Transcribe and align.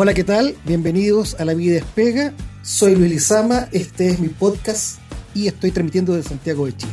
Hola, 0.00 0.14
¿qué 0.14 0.22
tal? 0.22 0.54
Bienvenidos 0.64 1.34
a 1.40 1.44
La 1.44 1.54
Vida 1.54 1.74
Despega. 1.74 2.32
Soy 2.62 2.94
Luis 2.94 3.10
Lizama, 3.10 3.68
este 3.72 4.10
es 4.10 4.20
mi 4.20 4.28
podcast 4.28 5.00
y 5.34 5.48
estoy 5.48 5.72
transmitiendo 5.72 6.14
desde 6.14 6.28
Santiago 6.28 6.66
de 6.66 6.76
Chile. 6.76 6.92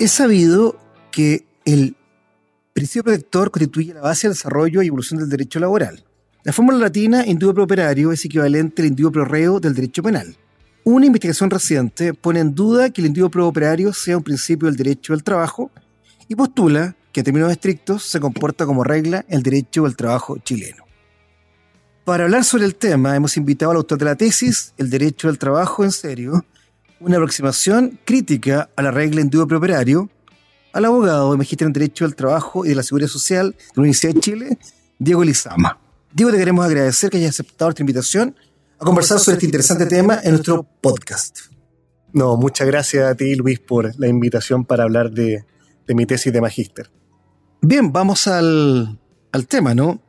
He 0.00 0.08
sabido 0.08 0.76
que 1.12 1.46
el 1.64 1.94
principio 2.72 3.04
protector 3.04 3.52
constituye 3.52 3.94
la 3.94 4.00
base 4.00 4.26
del 4.26 4.34
desarrollo 4.34 4.82
y 4.82 4.88
evolución 4.88 5.20
del 5.20 5.28
derecho 5.28 5.60
laboral. 5.60 6.04
La 6.42 6.52
fórmula 6.52 6.78
latina 6.78 7.24
indubio 7.24 7.54
pro 7.54 7.62
operario 7.62 8.10
es 8.10 8.24
equivalente 8.24 8.82
al 8.82 8.88
indubio 8.88 9.12
pro 9.12 9.24
reo 9.24 9.60
del 9.60 9.76
derecho 9.76 10.02
penal. 10.02 10.36
Una 10.82 11.06
investigación 11.06 11.48
reciente 11.48 12.12
pone 12.12 12.40
en 12.40 12.56
duda 12.56 12.90
que 12.90 13.02
el 13.02 13.06
indubio 13.06 13.30
pro 13.30 13.46
operario 13.46 13.92
sea 13.92 14.16
un 14.16 14.24
principio 14.24 14.66
del 14.66 14.76
derecho 14.76 15.12
del 15.12 15.22
trabajo 15.22 15.70
y 16.26 16.34
postula 16.34 16.96
que 17.12 17.20
en 17.20 17.24
términos 17.24 17.50
estrictos 17.50 18.04
se 18.04 18.20
comporta 18.20 18.66
como 18.66 18.84
regla 18.84 19.24
el 19.28 19.42
derecho 19.42 19.84
del 19.84 19.96
trabajo 19.96 20.38
chileno. 20.38 20.84
Para 22.04 22.24
hablar 22.24 22.44
sobre 22.44 22.64
el 22.64 22.74
tema 22.74 23.14
hemos 23.14 23.36
invitado 23.36 23.70
al 23.70 23.76
autor 23.78 23.98
de 23.98 24.04
la 24.06 24.16
tesis, 24.16 24.74
El 24.76 24.90
derecho 24.90 25.28
del 25.28 25.38
trabajo 25.38 25.84
en 25.84 25.92
serio, 25.92 26.44
una 26.98 27.16
aproximación 27.16 27.98
crítica 28.04 28.70
a 28.76 28.82
la 28.82 28.90
regla 28.90 29.22
pro 29.46 29.58
operario, 29.58 30.10
al 30.72 30.84
abogado 30.84 31.34
y 31.34 31.38
magíster 31.38 31.66
en 31.66 31.72
Derecho 31.72 32.04
del 32.04 32.14
Trabajo 32.14 32.64
y 32.64 32.70
de 32.70 32.74
la 32.76 32.82
Seguridad 32.82 33.08
Social 33.08 33.52
de 33.52 33.72
la 33.74 33.80
Universidad 33.80 34.14
de 34.14 34.20
Chile, 34.20 34.58
Diego 34.98 35.24
Lizama. 35.24 35.78
Diego, 36.12 36.30
te 36.30 36.38
queremos 36.38 36.64
agradecer 36.64 37.10
que 37.10 37.18
hayas 37.18 37.30
aceptado 37.30 37.68
nuestra 37.68 37.82
invitación 37.82 38.36
a 38.78 38.84
conversar 38.84 39.18
sobre 39.18 39.34
este 39.34 39.46
interesante 39.46 39.86
tema 39.86 40.20
en 40.22 40.32
nuestro 40.32 40.64
podcast. 40.80 41.38
No, 42.12 42.36
muchas 42.36 42.66
gracias 42.66 43.04
a 43.04 43.14
ti, 43.14 43.34
Luis, 43.34 43.60
por 43.60 43.98
la 43.98 44.08
invitación 44.08 44.64
para 44.64 44.84
hablar 44.84 45.10
de, 45.10 45.44
de 45.86 45.94
mi 45.94 46.06
tesis 46.06 46.32
de 46.32 46.40
magíster. 46.40 46.90
Bien, 47.62 47.92
vamos 47.92 48.26
al, 48.26 48.98
al 49.32 49.46
tema, 49.46 49.74
¿no? 49.74 50.00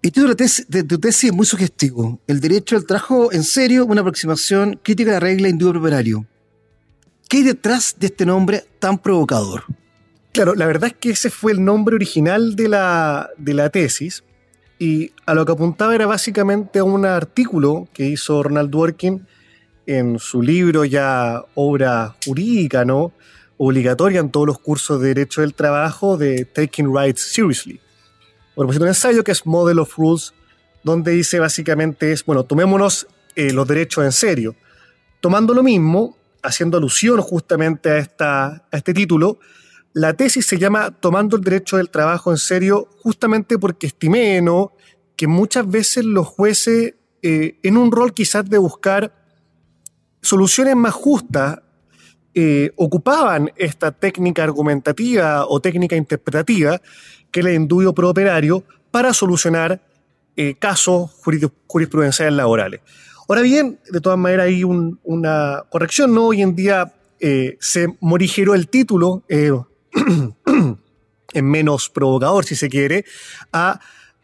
El 0.00 0.12
título 0.12 0.34
de, 0.34 0.84
tu 0.84 0.98
tesis 0.98 1.24
es 1.24 1.32
muy 1.32 1.44
sugestivo. 1.44 2.20
El 2.26 2.40
derecho 2.40 2.76
al 2.76 2.86
trabajo 2.86 3.30
en 3.32 3.42
serio, 3.42 3.84
una 3.84 4.00
aproximación 4.00 4.80
crítica 4.82 5.10
de 5.10 5.16
la 5.16 5.20
regla 5.20 5.68
operario. 5.78 6.24
¿Qué 7.28 7.38
hay 7.38 7.42
detrás 7.42 7.96
de 7.98 8.06
este 8.06 8.24
nombre 8.24 8.64
tan 8.78 8.98
provocador? 8.98 9.64
Claro, 10.32 10.54
la 10.54 10.66
verdad 10.66 10.90
es 10.90 10.96
que 10.96 11.10
ese 11.10 11.28
fue 11.28 11.52
el 11.52 11.62
nombre 11.62 11.94
original 11.94 12.56
de 12.56 12.68
la, 12.68 13.28
de 13.36 13.52
la 13.52 13.68
tesis 13.68 14.24
y 14.78 15.10
a 15.26 15.34
lo 15.34 15.44
que 15.44 15.52
apuntaba 15.52 15.94
era 15.94 16.06
básicamente 16.06 16.78
a 16.78 16.84
un 16.84 17.04
artículo 17.04 17.88
que 17.92 18.06
hizo 18.06 18.42
Ronald 18.42 18.70
Dworkin 18.70 19.26
en 19.86 20.18
su 20.18 20.40
libro 20.40 20.84
ya 20.84 21.44
obra 21.54 22.14
jurídica, 22.24 22.84
¿no? 22.84 23.12
Obligatoria 23.58 24.20
en 24.20 24.30
todos 24.30 24.46
los 24.46 24.58
cursos 24.58 25.00
de 25.00 25.08
Derecho 25.08 25.42
del 25.42 25.54
Trabajo 25.54 26.16
de 26.16 26.44
Taking 26.44 26.94
Rights 26.94 27.32
Seriously. 27.32 27.80
Bueno, 28.56 28.68
pues 28.68 28.78
un 28.78 28.88
ensayo 28.88 29.22
que 29.22 29.32
es 29.32 29.44
Model 29.44 29.80
of 29.80 29.96
Rules, 29.98 30.32
donde 30.82 31.12
dice 31.12 31.38
básicamente 31.38 32.12
es, 32.12 32.24
bueno, 32.24 32.44
tomémonos 32.44 33.06
eh, 33.34 33.52
los 33.52 33.66
derechos 33.68 34.04
en 34.04 34.12
serio. 34.12 34.56
Tomando 35.20 35.52
lo 35.52 35.62
mismo, 35.62 36.16
haciendo 36.42 36.78
alusión 36.78 37.20
justamente 37.20 37.90
a, 37.90 37.98
esta, 37.98 38.46
a 38.46 38.76
este 38.76 38.94
título, 38.94 39.38
la 39.92 40.14
tesis 40.14 40.46
se 40.46 40.58
llama 40.58 40.92
Tomando 40.92 41.36
el 41.36 41.42
derecho 41.42 41.76
del 41.76 41.90
trabajo 41.90 42.30
en 42.30 42.36
serio, 42.36 42.88
justamente 42.98 43.58
porque 43.58 43.88
estimé 43.88 44.40
¿no? 44.40 44.72
que 45.16 45.26
muchas 45.26 45.68
veces 45.68 46.04
los 46.04 46.26
jueces, 46.26 46.94
eh, 47.22 47.58
en 47.62 47.76
un 47.76 47.90
rol 47.90 48.14
quizás 48.14 48.48
de 48.48 48.58
buscar 48.58 49.12
soluciones 50.22 50.76
más 50.76 50.94
justas, 50.94 51.58
eh, 52.34 52.70
ocupaban 52.76 53.50
esta 53.56 53.92
técnica 53.92 54.44
argumentativa 54.44 55.46
o 55.46 55.60
técnica 55.60 55.96
interpretativa 55.96 56.80
que 57.30 57.42
le 57.42 57.54
induyo 57.54 57.94
pro 57.94 58.10
operario 58.10 58.64
para 58.90 59.12
solucionar 59.12 59.80
eh, 60.36 60.54
casos 60.58 61.10
jurisprudenciales 61.66 62.34
laborales. 62.34 62.80
Ahora 63.28 63.42
bien, 63.42 63.78
de 63.90 64.00
todas 64.00 64.18
maneras 64.18 64.46
hay 64.46 64.64
una 64.64 65.64
corrección, 65.68 66.14
¿no? 66.14 66.28
Hoy 66.28 66.42
en 66.42 66.54
día 66.54 66.94
se 67.60 67.88
morigeró 68.00 68.54
el 68.54 68.68
título, 68.68 69.24
en 69.28 70.36
menos 71.44 71.90
provocador, 71.90 72.44
si 72.44 72.54
se 72.54 72.68
quiere, 72.68 73.04
a 73.52 73.80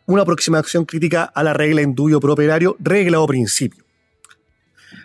una 0.07 0.23
aproximación 0.23 0.85
crítica 0.85 1.25
a 1.25 1.43
la 1.43 1.53
regla 1.53 1.83
indubio 1.83 2.19
operario, 2.19 2.77
regla 2.79 3.21
o 3.21 3.27
principio. 3.27 3.84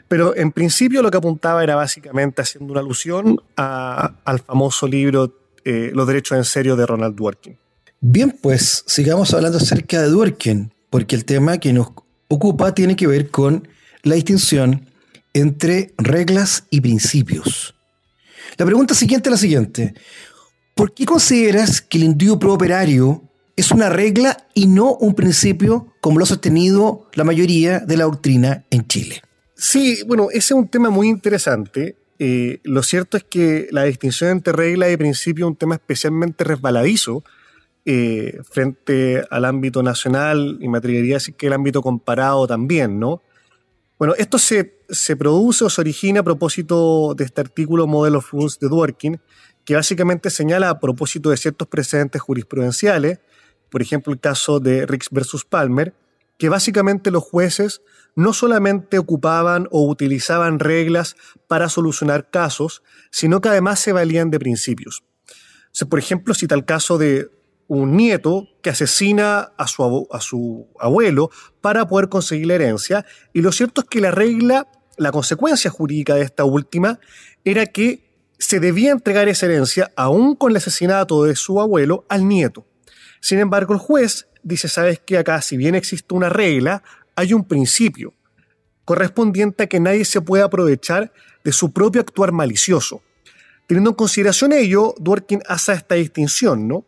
Pero 0.09 0.36
en 0.36 0.52
principio 0.52 1.02
lo 1.02 1.12
que 1.12 1.18
apuntaba 1.18 1.64
era 1.64 1.75
básicamente 1.75 2.42
haciendo 2.42 2.74
una 2.74 2.81
alusión 2.81 3.40
al 3.56 4.40
famoso 4.40 4.88
libro 4.88 5.34
eh, 5.64 5.92
Los 5.94 6.08
derechos 6.08 6.38
en 6.38 6.44
serio 6.44 6.75
de 6.75 6.86
Ronald 6.86 7.16
Dworkin. 7.16 7.58
Bien, 8.02 8.36
pues 8.42 8.84
sigamos 8.88 9.34
hablando 9.34 9.58
acerca 9.59 10.02
de 10.02 10.09
Dworkin, 10.09 10.74
porque 10.90 11.16
el 11.16 11.25
tema 11.25 11.59
que 11.59 11.74
nos 11.74 11.90
ocupa 12.28 12.74
tiene 12.74 12.96
que 12.96 13.08
ver 13.08 13.30
con 13.30 13.68
la 14.03 14.16
distinción 14.16 14.90
entre 15.34 15.94
reglas 15.97 16.66
y 16.70 16.81
principios. 16.81 17.76
La 18.58 18.66
pregunta 18.66 18.96
siguiente 18.96 19.30
es 19.30 19.31
la 19.31 19.38
siguiente. 19.38 19.94
¿Por 20.74 20.94
qué 20.94 21.06
consideras 21.06 21.81
que 21.81 21.97
el 21.97 22.06
indubio 22.06 22.40
pro 22.40 22.53
operario 22.53 23.24
es 23.56 23.72
una 23.72 23.90
regla 23.90 24.47
y 24.56 24.66
no 24.68 24.96
un 24.96 25.14
principio 25.14 25.94
como 26.02 26.18
lo 26.18 26.24
ha 26.24 26.28
sostenido 26.28 27.09
la 27.14 27.26
mayoría 27.26 27.80
de 27.80 27.97
la 27.97 28.06
doctrina 28.06 28.66
en 28.72 28.88
Chile? 28.88 29.22
Sí, 29.62 30.03
bueno, 30.08 30.30
ese 30.30 30.38
es 30.38 30.52
un 30.52 30.70
tema 30.70 30.90
muy 30.90 31.09
interesante. 31.09 31.97
Eh, 32.18 32.62
lo 32.64 32.81
cierto 32.81 33.18
es 33.18 33.25
que 33.25 33.68
la 33.72 33.84
distinción 33.84 34.30
entre 34.30 34.53
regla 34.53 34.90
y 34.90 34.96
principio 34.96 35.46
es 35.46 35.50
un 35.50 35.58
tema 35.58 35.75
especialmente 35.75 36.46
resbaladizo 36.46 37.25
eh, 37.84 38.40
frente 38.50 39.22
al 39.30 39.44
ámbito 39.44 39.84
nacional 39.84 40.58
y 40.62 40.70
me 40.70 40.78
atrevería 40.78 41.16
a 41.16 41.20
decir 41.20 41.36
que 41.36 41.47
el 41.47 41.53
ámbito 41.53 41.81
comparado 41.81 42.47
también, 42.47 43.02
¿no? 43.02 43.22
Bueno, 43.97 44.14
esto 44.18 44.38
se, 44.38 44.80
se 44.88 45.18
produce 45.18 45.66
o 45.66 45.70
se 45.70 45.81
origina 45.81 46.22
a 46.22 46.24
propósito 46.24 47.14
de 47.14 47.26
este 47.26 47.41
artículo 47.41 47.86
Model 47.86 48.16
of 48.16 48.31
Rules 48.31 48.59
de 48.59 48.70
Dworkin, 48.70 49.20
que 49.66 49.76
básicamente 49.76 50.30
señala 50.30 50.70
a 50.70 50.80
propósito 50.80 51.31
de 51.31 51.38
ciertos 51.38 51.68
precedentes 51.68 52.22
jurisprudenciales, 52.22 53.20
por 53.70 53.81
ejemplo 53.81 54.14
el 54.14 54.22
caso 54.22 54.62
de 54.62 54.86
Rix 54.86 55.09
versus 55.12 55.44
Palmer, 55.44 55.94
que 56.39 56.50
básicamente 56.50 57.11
los 57.11 57.23
jueces 57.23 57.81
no 58.16 58.33
solamente 58.33 58.97
ocupaban 58.97 59.67
o 59.72 59.88
utilizaban 59.88 60.57
reglas 60.57 61.16
para 61.47 61.69
solucionar 61.69 62.29
casos, 62.31 62.81
sino 63.11 63.41
que 63.41 63.50
además 63.50 63.79
se 63.79 63.91
valían 63.91 64.31
de 64.31 64.39
principios. 64.39 65.03
por 65.89 65.99
ejemplo, 65.99 66.33
cita 66.33 66.55
el 66.55 66.66
caso 66.66 66.97
de 66.97 67.29
un 67.67 67.95
nieto 67.95 68.47
que 68.63 68.72
asesina 68.72 69.51
a 69.57 69.67
su, 69.67 70.07
a 70.11 70.22
su 70.22 70.67
abuelo 70.79 71.29
para 71.61 71.88
poder 71.88 72.09
conseguir 72.09 72.47
la 72.47 72.55
herencia, 72.55 73.05
y 73.33 73.41
lo 73.41 73.51
cierto 73.51 73.81
es 73.81 73.88
que 73.88 74.01
la 74.01 74.11
regla, 74.11 74.67
la 74.97 75.11
consecuencia 75.11 75.69
jurídica 75.69 76.16
de 76.16 76.23
esta 76.23 76.45
última, 76.45 76.99
era 77.44 77.66
que 77.67 78.09
se 78.39 78.61
debía 78.61 78.91
entregar 78.91 79.28
esa 79.28 79.45
herencia, 79.45 79.91
aún 79.97 80.35
con 80.35 80.51
el 80.51 80.57
asesinato 80.57 81.25
de 81.25 81.35
su 81.35 81.59
abuelo, 81.59 82.05
al 82.07 82.28
nieto. 82.28 82.66
Sin 83.19 83.39
embargo, 83.39 83.73
el 83.73 83.79
juez 83.79 84.28
dice, 84.44 84.67
sabes 84.67 85.00
que 85.00 85.17
acá, 85.17 85.41
si 85.41 85.57
bien 85.57 85.75
existe 85.75 86.13
una 86.13 86.29
regla, 86.29 86.83
hay 87.16 87.33
un 87.33 87.45
principio 87.45 88.13
correspondiente 88.85 89.63
a 89.63 89.67
que 89.67 89.79
nadie 89.79 90.05
se 90.05 90.22
puede 90.22 90.44
aprovechar 90.44 91.11
de 91.44 91.51
su 91.51 91.72
propio 91.72 92.01
actuar 92.01 92.31
malicioso. 92.31 93.01
Teniendo 93.67 93.91
en 93.91 93.95
consideración 93.95 94.51
ello, 94.51 94.95
Dworkin 94.97 95.44
hace 95.47 95.73
esta 95.73 95.95
distinción, 95.95 96.67
¿no? 96.67 96.85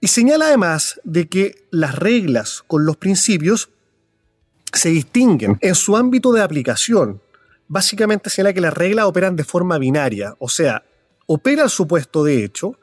Y 0.00 0.08
señala 0.08 0.46
además 0.46 1.00
de 1.04 1.28
que 1.28 1.66
las 1.70 1.94
reglas 1.94 2.64
con 2.66 2.84
los 2.84 2.96
principios 2.96 3.70
se 4.72 4.88
distinguen 4.90 5.56
en 5.60 5.74
su 5.74 5.96
ámbito 5.96 6.32
de 6.32 6.42
aplicación, 6.42 7.22
básicamente 7.68 8.28
señala 8.28 8.52
que 8.52 8.60
las 8.60 8.74
reglas 8.74 9.06
operan 9.06 9.36
de 9.36 9.44
forma 9.44 9.78
binaria, 9.78 10.34
o 10.38 10.48
sea, 10.48 10.84
opera 11.26 11.64
el 11.64 11.70
supuesto 11.70 12.24
de 12.24 12.44
hecho 12.44 12.78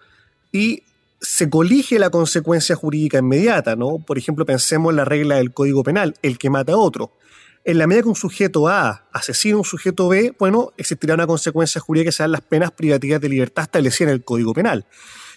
y 0.52 0.84
se 1.24 1.50
colige 1.50 2.00
la 2.00 2.10
consecuencia 2.10 2.76
jurídica 2.76 3.18
inmediata, 3.18 3.78
¿no? 3.78 4.00
Por 4.06 4.18
ejemplo, 4.18 4.46
pensemos 4.46 4.92
en 4.92 4.98
la 4.98 5.06
regla 5.06 5.38
del 5.38 5.54
Código 5.54 5.82
Penal, 5.82 6.16
el 6.22 6.38
que 6.38 6.50
mata 6.50 6.74
a 6.74 6.78
otro. 6.78 7.14
En 7.64 7.78
la 7.78 7.88
medida 7.88 8.04
que 8.04 8.10
un 8.10 8.16
sujeto 8.16 8.68
A 8.68 9.08
asesina 9.14 9.56
a 9.56 9.60
un 9.60 9.64
sujeto 9.64 10.10
B, 10.10 10.36
bueno, 10.38 10.74
existirá 10.76 11.14
una 11.14 11.26
consecuencia 11.26 11.80
jurídica 11.80 12.10
que 12.10 12.12
sean 12.12 12.34
las 12.34 12.42
penas 12.42 12.72
privativas 12.72 13.22
de 13.22 13.30
libertad 13.30 13.64
establecidas 13.64 14.10
en 14.10 14.16
el 14.16 14.24
Código 14.26 14.54
Penal. 14.54 14.86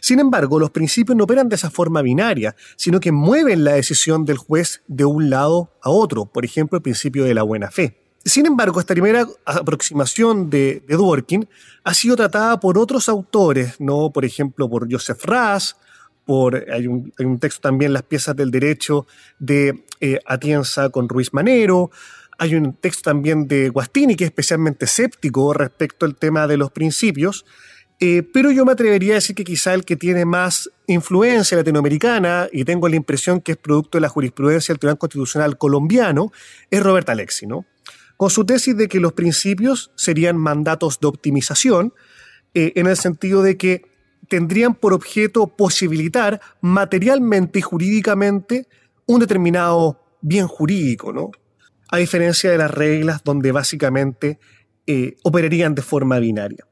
Sin 0.01 0.19
embargo, 0.19 0.59
los 0.59 0.71
principios 0.71 1.17
no 1.17 1.23
operan 1.23 1.49
de 1.49 1.55
esa 1.55 1.71
forma 1.71 2.03
binaria, 2.03 2.57
sino 2.77 2.99
que 2.99 3.13
mueven 3.13 3.63
la 3.63 3.75
decisión 3.75 4.25
del 4.25 4.39
juez 4.39 4.83
de 4.89 5.05
un 5.05 5.31
lado 5.31 5.71
a 5.81 5.91
otro, 5.91 6.27
por 6.27 6.45
ejemplo, 6.45 6.77
el 6.77 6.83
principio 6.83 7.25
de 7.25 7.35
la 7.35 7.45
buena 7.45 7.71
fe. 7.71 8.06
Sin 8.27 8.45
embargo, 8.45 8.81
esta 8.81 8.93
primera 8.93 9.25
aproximación 9.45 10.51
de, 10.51 10.83
Dworkin 10.89 11.49
ha 11.85 11.95
sido 11.95 12.17
tratada 12.17 12.59
por 12.59 12.77
otros 12.77 13.09
autores, 13.09 13.77
¿no? 13.79 14.11
por 14.11 14.25
ejemplo, 14.25 14.69
por 14.69 14.93
Joseph 14.93 15.25
Ras, 15.25 15.77
por, 16.25 16.67
hay, 16.73 16.89
un, 16.89 17.39
texto 17.39 17.61
también, 17.61 17.93
Las 17.93 18.03
piezas 18.03 18.35
del 18.35 18.51
derecho, 18.51 19.07
de 19.39 19.85
eh, 20.01 20.19
Atienza 20.27 20.89
con 20.89 21.09
Ruiz 21.09 21.33
Manero, 21.33 21.93
hay 22.37 22.57
un 22.57 22.73
texto 22.73 23.11
también 23.11 23.47
de 23.47 23.69
Guastini, 23.69 24.17
que 24.17 24.25
es 24.25 24.31
especialmente 24.31 24.87
escéptico 24.87 25.53
respecto 25.53 26.05
al 26.05 26.17
tema 26.17 26.49
de 26.49 26.57
los 26.57 26.73
principios, 26.73 27.45
Eh, 27.99 28.23
pero 28.23 28.51
yo 28.51 28.67
me 28.67 28.73
atrevería 28.73 29.13
a 29.13 29.21
decir 29.21 29.35
que 29.35 29.43
quizá 29.43 29.73
el 29.73 29.87
que 29.87 29.97
tiene 29.97 30.27
más 30.27 30.69
influencia 30.87 31.57
latinoamericana, 31.57 32.47
y 32.53 32.65
tengo 32.65 32.89
la 32.89 32.97
impresión 32.97 33.41
que 33.41 33.53
es 33.53 33.57
producto 33.57 33.97
de 33.97 34.03
la 34.03 34.11
jurisprudencia 34.11 34.73
del 34.73 34.79
Tribunal 34.81 34.99
Constitucional 34.99 35.57
colombiano, 35.57 36.31
es 36.71 36.83
Robert 36.83 37.09
Alexi, 37.09 37.47
¿no? 37.47 37.65
Con 38.17 38.31
su 38.31 38.45
tesis 38.45 38.77
de 38.77 38.89
que 38.89 39.01
los 39.01 39.13
principios 39.13 39.91
serían 39.95 40.37
mandatos 40.37 41.01
de 41.01 41.07
optimización, 41.07 41.93
eh, 42.55 42.73
en 42.77 42.87
el 42.87 42.97
sentido 42.97 43.43
de 43.43 43.57
que 43.57 43.83
tendrían 44.29 44.75
por 44.75 44.93
objeto 44.93 45.47
posibilitar 45.47 46.41
materialmente 46.61 47.59
y 47.59 47.63
jurídicamente 47.63 48.67
un 49.07 49.21
determinado 49.21 50.01
bien 50.21 50.47
jurídico, 50.49 51.13
¿no? 51.13 51.31
A 51.91 51.99
diferencia 51.99 52.51
de 52.51 52.59
las 52.59 52.71
reglas 52.71 53.23
donde 53.23 53.53
básicamente 53.53 54.39
eh, 54.87 55.17
operarían 55.23 55.75
de 55.75 55.83
forma 55.83 56.19
binaria. 56.19 56.67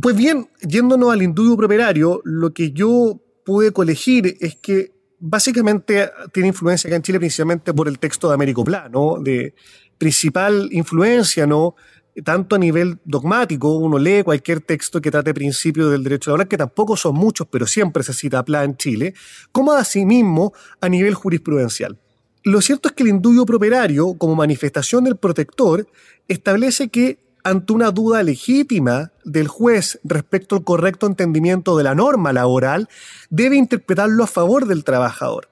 Pues 0.00 0.16
bien, 0.16 0.48
yéndonos 0.60 1.12
al 1.12 1.22
indulto 1.22 1.56
properario, 1.56 2.20
lo 2.24 2.52
que 2.52 2.72
yo 2.72 3.20
pude 3.44 3.72
colegir 3.72 4.36
es 4.40 4.56
que 4.56 4.92
básicamente 5.18 6.10
tiene 6.32 6.48
influencia 6.48 6.88
acá 6.88 6.96
en 6.96 7.02
Chile 7.02 7.18
principalmente 7.18 7.72
por 7.72 7.88
el 7.88 7.98
texto 7.98 8.28
de 8.28 8.34
Américo 8.34 8.64
Pla, 8.64 8.88
¿no? 8.88 9.18
De 9.20 9.54
principal 9.98 10.68
influencia, 10.72 11.46
¿no? 11.46 11.74
Tanto 12.22 12.54
a 12.54 12.58
nivel 12.58 12.98
dogmático, 13.04 13.76
uno 13.76 13.98
lee 13.98 14.22
cualquier 14.22 14.60
texto 14.60 15.00
que 15.00 15.10
trate 15.10 15.34
principios 15.34 15.90
del 15.90 16.04
derecho 16.04 16.30
laboral, 16.30 16.48
que 16.48 16.56
tampoco 16.56 16.96
son 16.96 17.16
muchos, 17.16 17.48
pero 17.50 17.66
siempre 17.66 18.02
se 18.04 18.12
cita 18.12 18.44
Pla 18.44 18.62
en 18.62 18.76
Chile, 18.76 19.14
como 19.50 19.72
asimismo 19.72 20.52
a 20.80 20.88
nivel 20.88 21.14
jurisprudencial. 21.14 21.98
Lo 22.44 22.60
cierto 22.60 22.88
es 22.88 22.94
que 22.94 23.02
el 23.02 23.08
indulto 23.08 23.46
properario, 23.46 24.14
como 24.14 24.36
manifestación 24.36 25.04
del 25.04 25.16
protector, 25.16 25.88
establece 26.28 26.88
que 26.88 27.18
ante 27.42 27.72
una 27.72 27.90
duda 27.90 28.22
legítima 28.22 29.12
del 29.24 29.48
juez 29.48 30.00
respecto 30.04 30.56
al 30.56 30.64
correcto 30.64 31.06
entendimiento 31.06 31.76
de 31.76 31.84
la 31.84 31.94
norma 31.94 32.32
laboral, 32.32 32.88
debe 33.28 33.56
interpretarlo 33.56 34.24
a 34.24 34.26
favor 34.26 34.66
del 34.66 34.84
trabajador. 34.84 35.48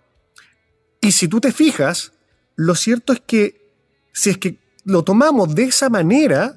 Y 1.01 1.13
si 1.13 1.29
tú 1.29 1.41
te 1.41 1.53
fijas, 1.53 2.13
lo 2.57 2.75
cierto 2.75 3.13
es 3.13 3.21
que 3.21 3.62
si 4.13 4.31
es 4.31 4.39
que 4.39 4.59
lo 4.85 5.03
tomamos 5.03 5.55
de 5.55 5.65
esa 5.65 5.89
manera, 5.89 6.57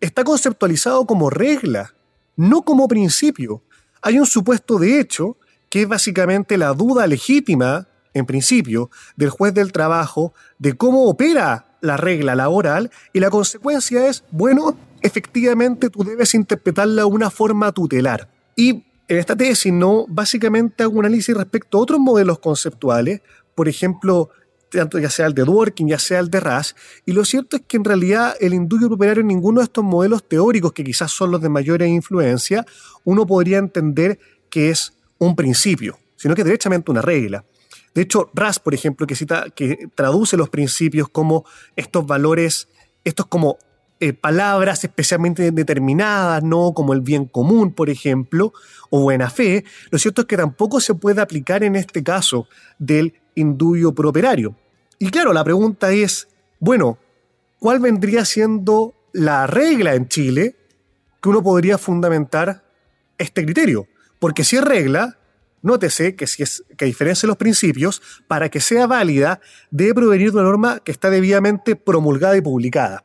está 0.00 0.24
conceptualizado 0.24 1.06
como 1.06 1.30
regla, 1.30 1.94
no 2.36 2.62
como 2.62 2.88
principio. 2.88 3.62
Hay 4.02 4.18
un 4.18 4.26
supuesto 4.26 4.78
de 4.78 5.00
hecho 5.00 5.36
que 5.68 5.82
es 5.82 5.88
básicamente 5.88 6.58
la 6.58 6.72
duda 6.72 7.06
legítima, 7.06 7.86
en 8.12 8.26
principio, 8.26 8.90
del 9.16 9.30
juez 9.30 9.54
del 9.54 9.72
trabajo 9.72 10.34
de 10.58 10.74
cómo 10.74 11.04
opera 11.04 11.76
la 11.80 11.96
regla 11.96 12.34
laboral 12.34 12.90
y 13.12 13.20
la 13.20 13.30
consecuencia 13.30 14.06
es, 14.08 14.24
bueno, 14.30 14.76
efectivamente 15.00 15.90
tú 15.90 16.02
debes 16.02 16.34
interpretarla 16.34 17.02
de 17.02 17.08
una 17.08 17.30
forma 17.30 17.72
tutelar. 17.72 18.28
Y 18.56 18.84
en 19.06 19.18
esta 19.18 19.36
tesis, 19.36 19.72
¿no? 19.72 20.06
Básicamente 20.08 20.82
hago 20.82 20.98
un 20.98 21.04
análisis 21.04 21.36
respecto 21.36 21.78
a 21.78 21.80
otros 21.82 22.00
modelos 22.00 22.38
conceptuales, 22.40 23.22
por 23.54 23.68
ejemplo, 23.68 24.30
tanto 24.70 24.98
ya 24.98 25.10
sea 25.10 25.26
el 25.26 25.34
de 25.34 25.44
Dworkin, 25.44 25.88
ya 25.88 25.98
sea 25.98 26.20
el 26.20 26.30
de 26.30 26.40
Ras, 26.40 26.76
y 27.06 27.12
lo 27.12 27.24
cierto 27.24 27.56
es 27.56 27.62
que 27.66 27.76
en 27.76 27.84
realidad 27.84 28.36
el 28.40 28.54
indulto 28.54 28.88
properario 28.88 29.22
en 29.22 29.28
ninguno 29.28 29.60
de 29.60 29.64
estos 29.64 29.84
modelos 29.84 30.26
teóricos, 30.28 30.72
que 30.72 30.84
quizás 30.84 31.10
son 31.10 31.30
los 31.30 31.40
de 31.40 31.48
mayor 31.48 31.82
influencia, 31.82 32.64
uno 33.04 33.26
podría 33.26 33.58
entender 33.58 34.18
que 34.48 34.70
es 34.70 34.94
un 35.18 35.36
principio, 35.36 35.98
sino 36.16 36.34
que 36.34 36.42
es 36.42 36.46
derechamente 36.46 36.90
una 36.90 37.02
regla. 37.02 37.44
De 37.94 38.02
hecho, 38.02 38.30
Ras, 38.34 38.58
por 38.60 38.74
ejemplo, 38.74 39.06
que, 39.06 39.16
cita, 39.16 39.46
que 39.50 39.88
traduce 39.94 40.36
los 40.36 40.48
principios 40.48 41.08
como 41.08 41.44
estos 41.76 42.06
valores, 42.06 42.68
estos 43.04 43.26
como 43.26 43.58
eh, 44.02 44.12
palabras 44.12 44.82
especialmente 44.84 45.50
determinadas, 45.50 46.42
¿no? 46.42 46.72
Como 46.72 46.94
el 46.94 47.02
bien 47.02 47.26
común, 47.26 47.74
por 47.74 47.90
ejemplo, 47.90 48.54
o 48.88 49.00
buena 49.00 49.28
fe, 49.28 49.64
lo 49.90 49.98
cierto 49.98 50.22
es 50.22 50.26
que 50.26 50.38
tampoco 50.38 50.80
se 50.80 50.94
puede 50.94 51.20
aplicar 51.20 51.64
en 51.64 51.76
este 51.76 52.02
caso 52.02 52.48
del 52.78 53.12
indubio 53.34 53.94
properario. 53.94 54.56
Y 54.98 55.10
claro, 55.10 55.32
la 55.32 55.44
pregunta 55.44 55.92
es, 55.92 56.28
bueno, 56.58 56.98
¿cuál 57.58 57.80
vendría 57.80 58.24
siendo 58.24 58.94
la 59.12 59.46
regla 59.46 59.94
en 59.94 60.08
Chile 60.08 60.56
que 61.22 61.28
uno 61.28 61.42
podría 61.42 61.78
fundamentar 61.78 62.64
este 63.18 63.44
criterio? 63.44 63.86
Porque 64.18 64.44
si 64.44 64.56
es 64.56 64.64
regla, 64.64 65.18
Nótese 65.62 66.16
que, 66.16 66.26
si 66.26 66.42
es, 66.42 66.64
que 66.76 66.86
diferencia 66.86 67.26
los 67.26 67.36
principios, 67.36 68.00
para 68.26 68.48
que 68.48 68.60
sea 68.60 68.86
válida, 68.86 69.40
debe 69.70 69.94
provenir 69.94 70.32
de 70.32 70.38
una 70.38 70.48
norma 70.48 70.80
que 70.80 70.92
está 70.92 71.10
debidamente 71.10 71.76
promulgada 71.76 72.36
y 72.36 72.40
publicada. 72.40 73.04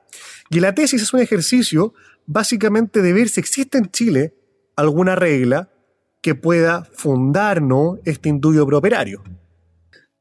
Y 0.50 0.62
la 0.62 0.74
tesis 0.74 1.02
es 1.02 1.14
un 1.14 1.20
ejercicio 1.20 1.94
básicamente 2.26 3.02
de 3.02 3.14
ver 3.14 3.30
si 3.30 3.42
existe 3.42 3.78
en 3.78 3.92
Chile 3.92 4.34
alguna 4.76 5.16
regla 5.16 5.70
que 6.22 6.34
pueda 6.34 6.86
fundar 6.94 7.62
¿no? 7.62 8.00
este 8.06 8.30
indulto 8.30 8.66
prooperario. 8.66 9.24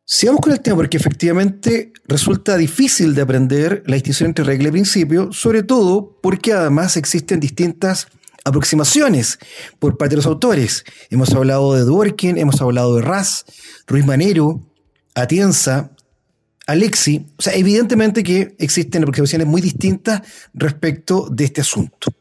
Sigamos 0.07 0.43
con 0.43 0.53
el 0.53 0.61
tema 0.61 0.77
porque 0.77 0.99
efectivamente 0.99 1.93
resulta 2.07 2.59
difícil 2.59 3.15
de 3.15 3.23
aprender 3.23 3.83
la 3.87 3.95
distinción 3.95 4.29
entre 4.29 4.45
regla 4.45 4.69
y 4.69 4.73
principio, 4.73 5.33
sobre 5.33 5.63
todo 5.63 6.19
porque 6.21 6.53
además 6.53 6.99
existen 6.99 7.41
distintas 7.41 8.09
aproximaciones 8.45 9.39
por 9.79 9.97
parte 9.97 10.11
de 10.11 10.17
los 10.17 10.27
autores. 10.27 10.85
Hemos 11.09 11.33
hablado 11.33 11.73
de 11.75 11.85
Dworkin, 11.85 12.37
hemos 12.37 12.61
hablado 12.61 12.97
de 12.97 13.03
Raz, 13.03 13.47
Ruiz 13.87 14.05
Manero, 14.05 14.61
Atienza, 15.15 15.91
Alexi. 16.67 17.25
O 17.39 17.43
sea, 17.43 17.55
evidentemente 17.55 18.23
que 18.23 18.55
existen 18.59 19.05
aproximaciones 19.05 19.47
muy 19.47 19.63
distintas 19.63 20.21
respecto 20.53 21.29
de 21.31 21.45
este 21.45 21.63
asunto. 21.63 22.13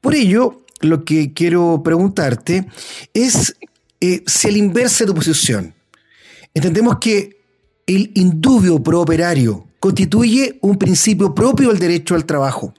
Por 0.00 0.14
ello, 0.14 0.64
lo 0.80 1.04
que 1.04 1.34
quiero 1.34 1.82
preguntarte 1.84 2.66
es 3.12 3.54
eh, 4.00 4.22
si 4.26 4.48
al 4.48 4.56
inverso 4.56 5.04
de 5.04 5.08
tu 5.08 5.14
posición, 5.14 5.74
entendemos 6.58 6.98
que 6.98 7.38
el 7.86 8.10
indubio 8.14 8.82
prooperario 8.82 9.66
constituye 9.80 10.58
un 10.60 10.76
principio 10.76 11.34
propio 11.34 11.68
del 11.68 11.78
derecho 11.78 12.14
al 12.14 12.24
trabajo 12.24 12.74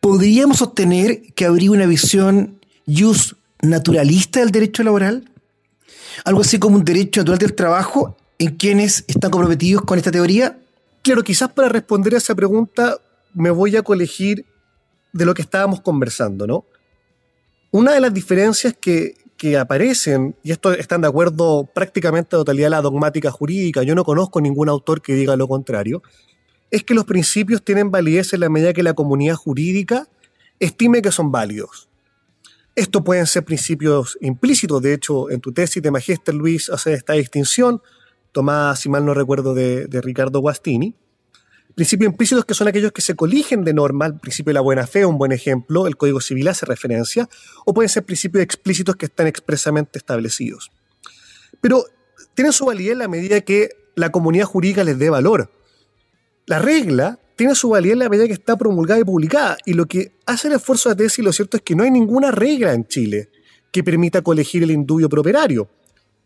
¿podríamos 0.00 0.58
sostener 0.58 1.22
que 1.34 1.44
habría 1.44 1.70
una 1.70 1.86
visión 1.86 2.58
jus 2.86 3.36
naturalista 3.60 4.40
del 4.40 4.50
derecho 4.50 4.82
laboral? 4.82 5.30
Algo 6.24 6.40
así 6.40 6.58
como 6.58 6.76
un 6.76 6.84
derecho 6.84 7.20
natural 7.20 7.38
del 7.38 7.54
trabajo 7.54 8.16
en 8.38 8.56
quienes 8.56 9.04
están 9.08 9.30
comprometidos 9.30 9.82
con 9.82 9.98
esta 9.98 10.10
teoría? 10.10 10.58
Claro, 11.02 11.22
quizás 11.22 11.52
para 11.52 11.68
responder 11.68 12.14
a 12.14 12.18
esa 12.18 12.34
pregunta 12.34 12.98
me 13.34 13.50
voy 13.50 13.76
a 13.76 13.82
colegir 13.82 14.46
de 15.12 15.24
lo 15.24 15.34
que 15.34 15.42
estábamos 15.42 15.80
conversando, 15.80 16.46
¿no? 16.46 16.64
Una 17.70 17.92
de 17.92 18.00
las 18.00 18.14
diferencias 18.14 18.74
que, 18.80 19.16
que 19.38 19.56
aparecen, 19.56 20.36
y 20.42 20.50
esto 20.50 20.72
están 20.72 21.00
de 21.00 21.08
acuerdo 21.08 21.66
prácticamente 21.72 22.34
a 22.34 22.40
totalidad 22.40 22.66
de 22.66 22.70
la 22.70 22.82
dogmática 22.82 23.30
jurídica, 23.30 23.84
yo 23.84 23.94
no 23.94 24.04
conozco 24.04 24.40
ningún 24.40 24.68
autor 24.68 25.00
que 25.00 25.14
diga 25.14 25.36
lo 25.36 25.46
contrario, 25.46 26.02
es 26.70 26.82
que 26.82 26.92
los 26.92 27.04
principios 27.04 27.62
tienen 27.62 27.90
validez 27.90 28.32
en 28.32 28.40
la 28.40 28.48
medida 28.48 28.72
que 28.72 28.82
la 28.82 28.94
comunidad 28.94 29.36
jurídica 29.36 30.08
estime 30.58 31.00
que 31.00 31.12
son 31.12 31.30
válidos. 31.30 31.88
Esto 32.74 33.02
pueden 33.04 33.26
ser 33.26 33.44
principios 33.44 34.18
implícitos, 34.20 34.82
de 34.82 34.92
hecho, 34.92 35.30
en 35.30 35.40
tu 35.40 35.52
tesis 35.52 35.82
de 35.82 35.90
Magister 35.92 36.34
Luis 36.34 36.68
hace 36.68 36.94
esta 36.94 37.12
distinción, 37.12 37.80
tomada, 38.32 38.74
si 38.74 38.88
mal 38.88 39.04
no 39.04 39.14
recuerdo, 39.14 39.54
de, 39.54 39.86
Ricardo 40.02 40.40
Guastini. 40.40 40.94
Principios 41.78 42.10
implícitos 42.10 42.44
que 42.44 42.54
son 42.54 42.66
aquellos 42.66 42.90
que 42.90 43.02
se 43.02 43.14
coligen 43.14 43.62
de 43.62 43.72
norma, 43.72 44.06
el 44.06 44.18
principio 44.18 44.50
de 44.50 44.54
la 44.54 44.60
buena 44.62 44.86
fe, 44.86 45.06
un 45.06 45.16
buen 45.16 45.30
ejemplo, 45.30 45.86
el 45.86 45.96
Código 45.96 46.20
Civil 46.20 46.48
hace 46.48 46.66
referencia, 46.66 47.28
o 47.64 47.72
pueden 47.72 47.88
ser 47.88 48.04
principios 48.04 48.42
explícitos 48.42 48.96
que 48.96 49.06
están 49.06 49.26
expresamente 49.26 49.98
establecidos. 49.98 50.70
Pero 51.60 51.84
tienen 52.34 52.52
su 52.52 52.66
validez 52.66 52.92
en 52.92 52.98
la 52.98 53.08
medida 53.08 53.40
que 53.42 53.70
la 53.94 54.10
comunidad 54.10 54.46
jurídica 54.46 54.82
les 54.82 54.98
dé 54.98 55.08
valor 55.10 55.50
la 56.48 56.58
regla 56.58 57.20
tiene 57.36 57.54
su 57.54 57.68
validez 57.68 57.92
en 57.92 57.98
la 58.00 58.08
medida 58.08 58.26
que 58.26 58.32
está 58.32 58.56
promulgada 58.56 59.00
y 59.00 59.04
publicada. 59.04 59.58
Y 59.66 59.74
lo 59.74 59.86
que 59.86 60.12
hace 60.26 60.48
el 60.48 60.54
esfuerzo 60.54 60.88
de 60.88 60.96
tesis, 60.96 61.22
lo 61.22 61.32
cierto 61.32 61.58
es 61.58 61.62
que 61.62 61.76
no 61.76 61.84
hay 61.84 61.90
ninguna 61.90 62.30
regla 62.30 62.72
en 62.72 62.86
Chile 62.86 63.28
que 63.70 63.84
permita 63.84 64.22
colegir 64.22 64.62
el 64.62 64.70
indubio 64.70 65.10
properario. 65.10 65.68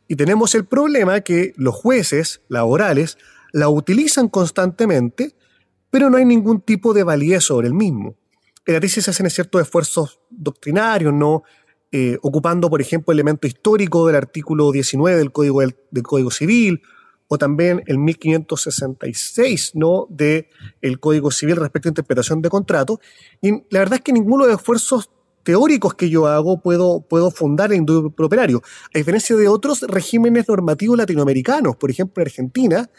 Y 0.06 0.14
tenemos 0.14 0.54
el 0.54 0.64
problema 0.64 1.20
que 1.22 1.52
los 1.56 1.74
jueces 1.74 2.40
laborales 2.48 3.18
la 3.52 3.68
utilizan 3.68 4.28
constantemente, 4.28 5.34
pero 5.92 6.08
no 6.08 6.16
hay 6.16 6.24
ningún 6.24 6.62
tipo 6.62 6.94
de 6.94 7.04
validez 7.04 7.44
sobre 7.44 7.68
el 7.68 7.74
mismo. 7.74 8.16
En 8.64 8.74
la 8.74 8.80
tesis 8.80 9.04
se 9.04 9.10
hacen 9.10 9.28
ciertos 9.28 9.60
esfuerzos 9.60 10.20
doctrinarios, 10.30 11.12
¿no? 11.12 11.42
Eh, 11.92 12.16
ocupando, 12.22 12.70
por 12.70 12.80
ejemplo, 12.80 13.12
elemento 13.12 13.46
histórico 13.46 14.06
del 14.06 14.16
artículo 14.16 14.72
19 14.72 15.18
del 15.18 15.32
Código, 15.32 15.60
del 15.60 16.02
Código 16.02 16.30
Civil, 16.30 16.80
o 17.28 17.36
también 17.36 17.82
el 17.86 17.98
1566 17.98 19.72
¿no? 19.74 20.06
del 20.08 20.46
el 20.80 20.98
Código 20.98 21.30
Civil 21.30 21.56
respecto 21.56 21.88
a 21.88 21.90
interpretación 21.90 22.40
de 22.40 22.48
contrato. 22.48 22.98
Y 23.42 23.50
la 23.68 23.80
verdad 23.80 23.96
es 23.96 24.00
que 24.00 24.14
ninguno 24.14 24.46
de 24.46 24.52
los 24.52 24.60
esfuerzos 24.60 25.10
teóricos 25.42 25.92
que 25.92 26.08
yo 26.08 26.26
hago 26.26 26.62
puedo, 26.62 27.02
puedo 27.02 27.30
fundar 27.30 27.70
el 27.70 27.78
indulto 27.78 28.10
properario. 28.10 28.62
A 28.94 28.98
diferencia 28.98 29.36
de 29.36 29.48
otros 29.48 29.82
regímenes 29.82 30.48
normativos 30.48 30.96
latinoamericanos, 30.96 31.76
por 31.76 31.90
ejemplo 31.90 32.22
en 32.22 32.28
Argentina, 32.28 32.90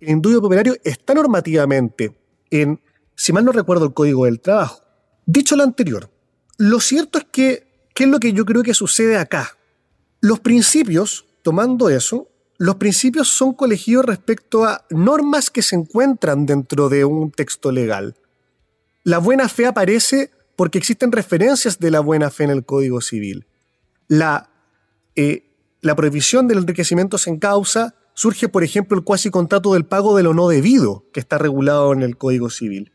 el 0.00 0.08
indulto 0.08 0.40
properario 0.40 0.76
está 0.82 1.14
normativamente 1.14 2.19
en, 2.50 2.80
si 3.16 3.32
mal 3.32 3.44
no 3.44 3.52
recuerdo, 3.52 3.86
el 3.86 3.94
Código 3.94 4.24
del 4.24 4.40
Trabajo. 4.40 4.82
Dicho 5.26 5.56
lo 5.56 5.62
anterior, 5.62 6.10
lo 6.58 6.80
cierto 6.80 7.18
es 7.18 7.24
que 7.30 7.70
¿qué 7.94 8.04
es 8.04 8.10
lo 8.10 8.18
que 8.18 8.32
yo 8.32 8.44
creo 8.44 8.62
que 8.62 8.74
sucede 8.74 9.16
acá? 9.16 9.58
Los 10.20 10.40
principios, 10.40 11.26
tomando 11.42 11.88
eso, 11.88 12.28
los 12.58 12.76
principios 12.76 13.28
son 13.28 13.54
colegidos 13.54 14.04
respecto 14.04 14.64
a 14.64 14.84
normas 14.90 15.50
que 15.50 15.62
se 15.62 15.76
encuentran 15.76 16.46
dentro 16.46 16.88
de 16.88 17.04
un 17.04 17.30
texto 17.30 17.72
legal. 17.72 18.16
La 19.02 19.18
buena 19.18 19.48
fe 19.48 19.66
aparece 19.66 20.30
porque 20.56 20.78
existen 20.78 21.10
referencias 21.12 21.78
de 21.78 21.90
la 21.90 22.00
buena 22.00 22.30
fe 22.30 22.44
en 22.44 22.50
el 22.50 22.64
Código 22.64 23.00
Civil. 23.00 23.46
La, 24.08 24.50
eh, 25.16 25.44
la 25.80 25.96
prohibición 25.96 26.48
del 26.48 26.58
enriquecimiento 26.58 27.16
sin 27.16 27.38
causa 27.38 27.94
surge, 28.20 28.50
por 28.50 28.62
ejemplo, 28.62 28.98
el 28.98 29.02
cuasi 29.02 29.30
contrato 29.30 29.72
del 29.72 29.86
pago 29.86 30.14
de 30.14 30.22
lo 30.22 30.34
no 30.34 30.46
debido, 30.48 31.06
que 31.10 31.20
está 31.20 31.38
regulado 31.38 31.94
en 31.94 32.02
el 32.02 32.18
Código 32.18 32.50
Civil. 32.50 32.92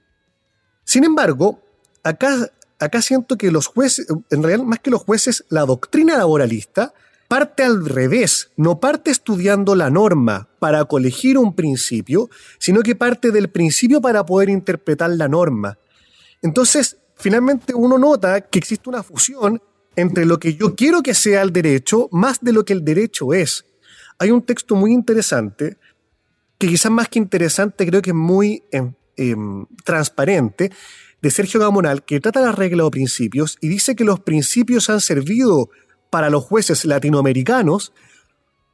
Sin 0.84 1.04
embargo, 1.04 1.64
acá, 2.04 2.52
acá 2.78 3.02
siento 3.02 3.36
que 3.36 3.50
los 3.50 3.66
jueces, 3.66 4.06
en 4.30 4.44
realidad 4.44 4.64
más 4.64 4.82
que 4.82 4.92
los 4.92 5.02
jueces, 5.02 5.44
la 5.50 5.66
doctrina 5.66 6.16
laboralista 6.16 6.94
parte 7.28 7.64
al 7.64 7.88
revés, 7.88 8.52
no 8.56 8.80
parte 8.80 9.10
estudiando 9.10 9.74
la 9.74 9.90
norma 9.90 10.48
para 10.60 10.86
colegir 10.86 11.40
un 11.40 11.56
principio, 11.56 12.30
sino 12.60 12.84
que 12.84 12.94
parte 12.94 13.32
del 13.32 13.50
principio 13.50 14.02
para 14.02 14.28
poder 14.28 14.50
interpretar 14.50 15.10
la 15.10 15.28
norma. 15.28 15.80
Entonces, 16.44 16.98
finalmente 17.16 17.74
uno 17.74 17.98
nota 17.98 18.42
que 18.42 18.60
existe 18.60 18.90
una 18.90 19.02
fusión 19.02 19.60
entre 19.96 20.26
lo 20.26 20.38
que 20.38 20.54
yo 20.54 20.76
quiero 20.76 21.02
que 21.02 21.16
sea 21.16 21.42
el 21.42 21.52
derecho 21.52 22.10
más 22.12 22.42
de 22.42 22.54
lo 22.54 22.64
que 22.64 22.74
el 22.74 22.86
derecho 22.86 23.34
es. 23.34 23.66
Hay 24.20 24.32
un 24.32 24.42
texto 24.42 24.76
muy 24.76 24.94
interesante, 24.94 25.78
que 26.58 26.68
quizás 26.68 26.92
más 26.92 27.10
que 27.10 27.20
interesante 27.20 27.86
creo 27.86 28.02
que 28.02 28.12
es 28.12 28.16
muy 28.16 28.64
em, 28.72 28.94
em, 29.18 29.66
transparente, 29.84 30.72
de 31.22 31.32
Sergio 31.32 31.60
Gamonal, 31.60 32.04
que 32.04 32.20
trata 32.20 32.40
las 32.40 32.54
reglas 32.54 32.86
o 32.86 32.92
principios 32.92 33.58
y 33.60 33.68
dice 33.68 33.96
que 33.96 34.04
los 34.04 34.20
principios 34.20 34.92
han 34.92 35.02
servido 35.02 35.70
para 36.12 36.30
los 36.30 36.44
jueces 36.44 36.86
latinoamericanos 36.86 37.94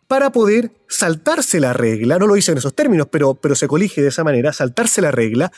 para 0.07 0.33
poder 0.33 0.74
saltarse 0.89 1.62
la 1.62 1.71
regla, 1.71 2.19
no 2.19 2.27
lo 2.27 2.33
dice 2.33 2.51
en 2.51 2.57
esos 2.57 2.75
términos, 2.75 3.07
pero, 3.10 3.36
pero 3.36 3.55
se 3.55 3.69
colige 3.69 4.01
de 4.01 4.10
esa 4.10 4.25
manera, 4.25 4.51
saltarse 4.51 5.01
la 5.01 5.12
regla 5.12 5.50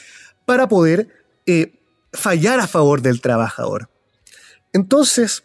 para 0.45 0.67
poder 0.67 1.07
eh, 1.47 1.79
fallar 2.11 2.59
a 2.59 2.67
favor 2.67 3.01
del 3.01 3.21
trabajador. 3.21 3.89
Entonces, 4.71 5.43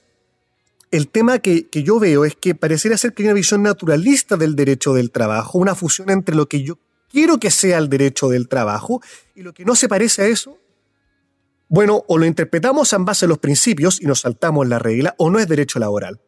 el 0.91 1.09
tema 1.09 1.39
que, 1.39 1.69
yo 1.73 1.99
veo 1.99 2.25
es 2.25 2.35
que 2.37 2.55
pareciera 2.55 2.97
ser 2.97 3.13
que 3.13 3.23
hay 3.23 3.29
una 3.29 3.35
visión 3.35 3.63
naturalista 3.63 4.37
del 4.37 4.57
derecho 4.57 4.95
del 4.95 5.11
trabajo, 5.11 5.59
una 5.59 5.75
fusión 5.75 6.11
entre 6.11 6.35
lo 6.35 6.49
que 6.49 6.63
yo 6.63 6.79
quiero 7.11 7.39
que 7.39 7.51
sea 7.51 7.79
el 7.79 7.89
derecho 7.89 8.29
del 8.29 8.49
trabajo 8.49 9.01
y 9.35 9.43
lo 9.43 9.53
que 9.53 9.65
no 9.65 9.75
se 9.75 9.89
parece 9.89 10.23
a 10.23 10.27
eso 10.27 10.59
bueno, 11.69 12.03
o 12.09 12.17
lo 12.17 12.25
interpretamos 12.25 12.93
en 12.95 13.05
base 13.05 13.27
a 13.27 13.29
los 13.29 13.39
principios 13.39 14.01
y 14.01 14.07
nos 14.07 14.21
saltamos 14.21 14.67
la 14.67 14.79
regla, 14.79 15.15
o 15.19 15.31
no 15.31 15.39
es 15.39 15.47
derecho 15.47 15.79
laboral. 15.79 16.21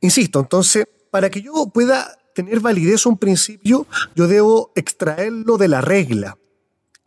Insisto, 0.00 0.40
entonces, 0.40 0.86
para 1.10 1.30
que 1.30 1.42
yo 1.42 1.70
pueda 1.72 2.18
tener 2.34 2.58
validez 2.58 3.06
un 3.06 3.16
principio, 3.16 3.86
yo 4.16 4.26
debo 4.26 4.72
extraerlo 4.74 5.56
de 5.56 5.68
la 5.68 5.80
regla. 5.80 6.36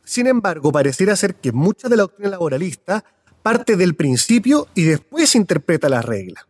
Sin 0.05 0.27
embargo, 0.27 0.71
pareciera 0.71 1.17
ser 1.17 1.35
que 1.35 1.51
mucha 1.51 1.89
de 1.89 1.97
la 1.97 2.03
doctrina 2.03 2.29
laboralista 2.29 3.03
parte 3.43 3.75
del 3.75 3.95
principio 3.95 4.67
y 4.73 4.83
después 4.83 5.35
interpreta 5.35 5.89
la 5.89 6.01
regla. 6.01 6.47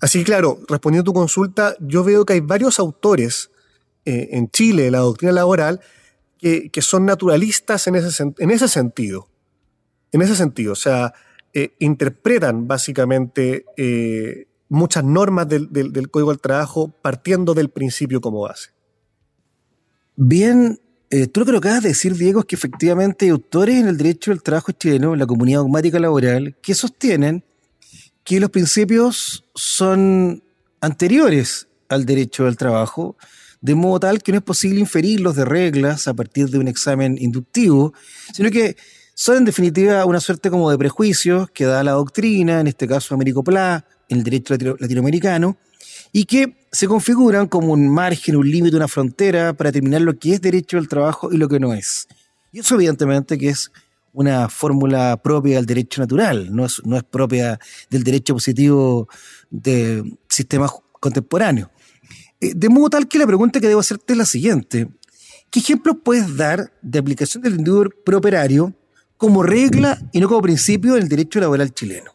Así 0.00 0.20
que, 0.20 0.24
claro, 0.24 0.60
respondiendo 0.68 1.10
a 1.10 1.12
tu 1.12 1.18
consulta, 1.18 1.76
yo 1.80 2.04
veo 2.04 2.24
que 2.24 2.34
hay 2.34 2.40
varios 2.40 2.78
autores 2.78 3.50
eh, 4.04 4.28
en 4.32 4.50
Chile 4.50 4.84
de 4.84 4.90
la 4.90 4.98
doctrina 4.98 5.32
laboral 5.32 5.80
que, 6.38 6.70
son 6.80 7.04
naturalistas 7.04 7.86
en 7.86 7.96
ese, 7.96 8.22
en 8.38 8.50
ese 8.50 8.66
sentido 8.66 9.28
en 10.12 10.22
ese 10.22 10.36
sentido. 10.36 10.72
O 10.72 10.76
sea, 10.76 11.14
eh, 11.52 11.74
interpretan 11.78 12.66
básicamente 12.66 13.64
eh, 13.76 14.46
muchas 14.68 15.04
normas 15.04 15.48
del, 15.48 15.68
Código 16.10 16.30
del 16.30 16.40
Trabajo 16.40 16.92
partiendo 17.02 17.54
del 17.54 17.70
principio 17.70 18.20
como 18.20 18.42
base. 18.42 18.70
Bien, 20.16 20.78
tú 21.32 21.40
lo 21.40 21.46
que 21.46 21.56
acabas 21.56 21.82
de 21.82 21.90
decir, 21.90 22.14
Diego, 22.14 22.40
es 22.40 22.46
que 22.46 22.56
efectivamente 22.56 23.24
hay 23.24 23.30
autores 23.30 23.76
en 23.76 23.88
el 23.88 23.96
derecho 23.96 24.30
del 24.30 24.42
trabajo 24.42 24.72
chileno, 24.72 25.14
en 25.14 25.18
la 25.18 25.26
comunidad 25.26 25.60
dogmática 25.60 25.98
laboral, 25.98 26.56
que 26.62 26.74
sostienen 26.74 27.44
que 28.24 28.40
los 28.40 28.50
principios 28.50 29.44
son 29.54 30.42
anteriores 30.80 31.68
al 31.88 32.06
derecho 32.06 32.44
del 32.44 32.56
trabajo, 32.56 33.16
de 33.60 33.74
modo 33.74 34.00
tal 34.00 34.22
que 34.22 34.32
no 34.32 34.38
es 34.38 34.44
posible 34.44 34.80
inferirlos 34.80 35.36
de 35.36 35.44
reglas 35.44 36.08
a 36.08 36.14
partir 36.14 36.48
de 36.48 36.58
un 36.58 36.68
examen 36.68 37.16
inductivo, 37.20 37.92
sino 38.32 38.50
que 38.50 38.76
son 39.14 39.38
en 39.38 39.44
definitiva 39.44 40.04
una 40.06 40.20
suerte 40.20 40.50
como 40.50 40.70
de 40.70 40.78
prejuicios 40.78 41.50
que 41.50 41.66
da 41.66 41.84
la 41.84 41.92
doctrina, 41.92 42.60
en 42.60 42.68
este 42.68 42.88
caso 42.88 43.14
Américo 43.14 43.44
Pla, 43.44 43.84
en 44.08 44.18
el 44.18 44.24
derecho 44.24 44.54
latinoamericano, 44.78 45.58
y 46.12 46.24
que 46.24 46.56
se 46.72 46.86
configuran 46.86 47.46
como 47.46 47.72
un 47.72 47.88
margen, 47.88 48.36
un 48.36 48.50
límite, 48.50 48.76
una 48.76 48.88
frontera 48.88 49.52
para 49.52 49.70
determinar 49.70 50.00
lo 50.00 50.18
que 50.18 50.34
es 50.34 50.40
derecho 50.40 50.76
del 50.78 50.88
trabajo 50.88 51.32
y 51.32 51.36
lo 51.36 51.48
que 51.48 51.60
no 51.60 51.74
es. 51.74 52.08
Y 52.52 52.60
eso 52.60 52.76
evidentemente 52.76 53.38
que 53.38 53.50
es 53.50 53.70
una 54.12 54.48
fórmula 54.48 55.16
propia 55.22 55.56
del 55.56 55.66
derecho 55.66 56.00
natural, 56.00 56.54
no 56.54 56.66
es, 56.66 56.82
no 56.84 56.96
es 56.96 57.04
propia 57.04 57.58
del 57.88 58.02
derecho 58.02 58.34
positivo 58.34 59.08
de 59.50 60.02
sistemas 60.28 60.72
contemporáneos. 60.98 61.68
Eh, 62.40 62.52
de 62.54 62.68
modo 62.68 62.90
tal 62.90 63.08
que 63.08 63.18
la 63.18 63.26
pregunta 63.26 63.60
que 63.60 63.68
debo 63.68 63.80
hacerte 63.80 64.14
es 64.14 64.18
la 64.18 64.24
siguiente. 64.24 64.88
¿Qué 65.50 65.60
ejemplos 65.60 65.96
puedes 66.04 66.36
dar 66.36 66.72
de 66.80 66.98
aplicación 66.98 67.42
del 67.42 67.54
individuo 67.54 67.86
prooperario 68.04 68.74
como 69.16 69.42
regla 69.42 70.00
y 70.12 70.20
no 70.20 70.28
como 70.28 70.40
principio 70.42 70.94
del 70.94 71.08
derecho 71.08 71.40
laboral 71.40 71.74
chileno? 71.74 72.12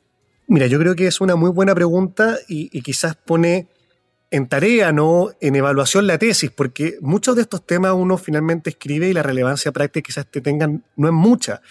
Mira, 0.48 0.68
yo 0.68 0.80
creo 0.80 0.96
que 0.96 1.08
es 1.08 1.22
una 1.22 1.36
muy 1.36 1.50
buena 1.50 1.74
pregunta 1.74 2.38
y, 2.48 2.70
quizás 2.82 3.16
pone 3.16 3.68
en 4.36 4.48
tarea, 4.48 4.92
¿no? 4.92 5.30
En 5.40 5.56
evaluación 5.56 6.08
la 6.08 6.18
tesis, 6.18 6.52
porque 6.52 6.98
muchos 7.00 7.38
de 7.38 7.44
estos 7.44 7.66
temas 7.66 7.94
uno 7.94 8.18
finalmente 8.18 8.70
escribe 8.70 9.08
y 9.08 9.14
la 9.14 9.24
relevancia 9.24 9.72
práctica 9.72 10.06
quizás 10.06 10.30
te 10.30 10.42
tengan 10.42 10.84
no 10.98 11.08
es 11.08 11.14
mucha. 11.14 11.62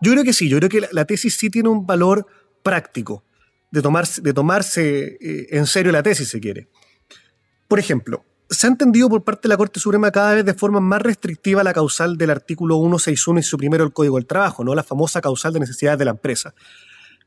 Yo 0.00 0.10
creo 0.12 0.24
que 0.24 0.32
sí, 0.32 0.48
yo 0.48 0.58
creo 0.58 0.68
que 0.68 0.88
la, 0.90 1.04
tesis 1.04 1.36
sí 1.36 1.48
tiene 1.48 1.68
un 1.68 1.86
valor 1.86 2.26
práctico 2.64 3.24
de 3.70 3.82
tomarse, 3.82 4.20
de 4.20 4.32
tomarse 4.32 5.16
eh, 5.20 5.46
en 5.50 5.66
serio 5.66 5.92
la 5.92 6.02
tesis, 6.02 6.28
si 6.28 6.40
quiere. 6.40 6.68
Por 7.68 7.78
ejemplo, 7.78 8.24
se 8.50 8.66
ha 8.66 8.70
entendido 8.70 9.08
por 9.08 9.22
parte 9.22 9.42
de 9.42 9.50
la 9.50 9.56
Corte 9.56 9.78
Suprema 9.78 10.10
cada 10.10 10.34
vez 10.34 10.44
de 10.44 10.54
forma 10.54 10.80
más 10.80 11.02
restrictiva 11.02 11.62
la 11.62 11.72
causal 11.72 12.18
del 12.18 12.30
artículo 12.30 12.78
161 12.78 13.38
y 13.38 13.42
su 13.44 13.56
primero 13.58 13.84
el 13.84 13.92
Código 13.92 14.16
del 14.16 14.26
Trabajo, 14.26 14.64
¿no? 14.64 14.74
la 14.74 14.82
famosa 14.82 15.20
causal 15.20 15.52
de 15.52 15.60
necesidades 15.60 16.00
de 16.00 16.04
la 16.06 16.12
empresa. 16.12 16.52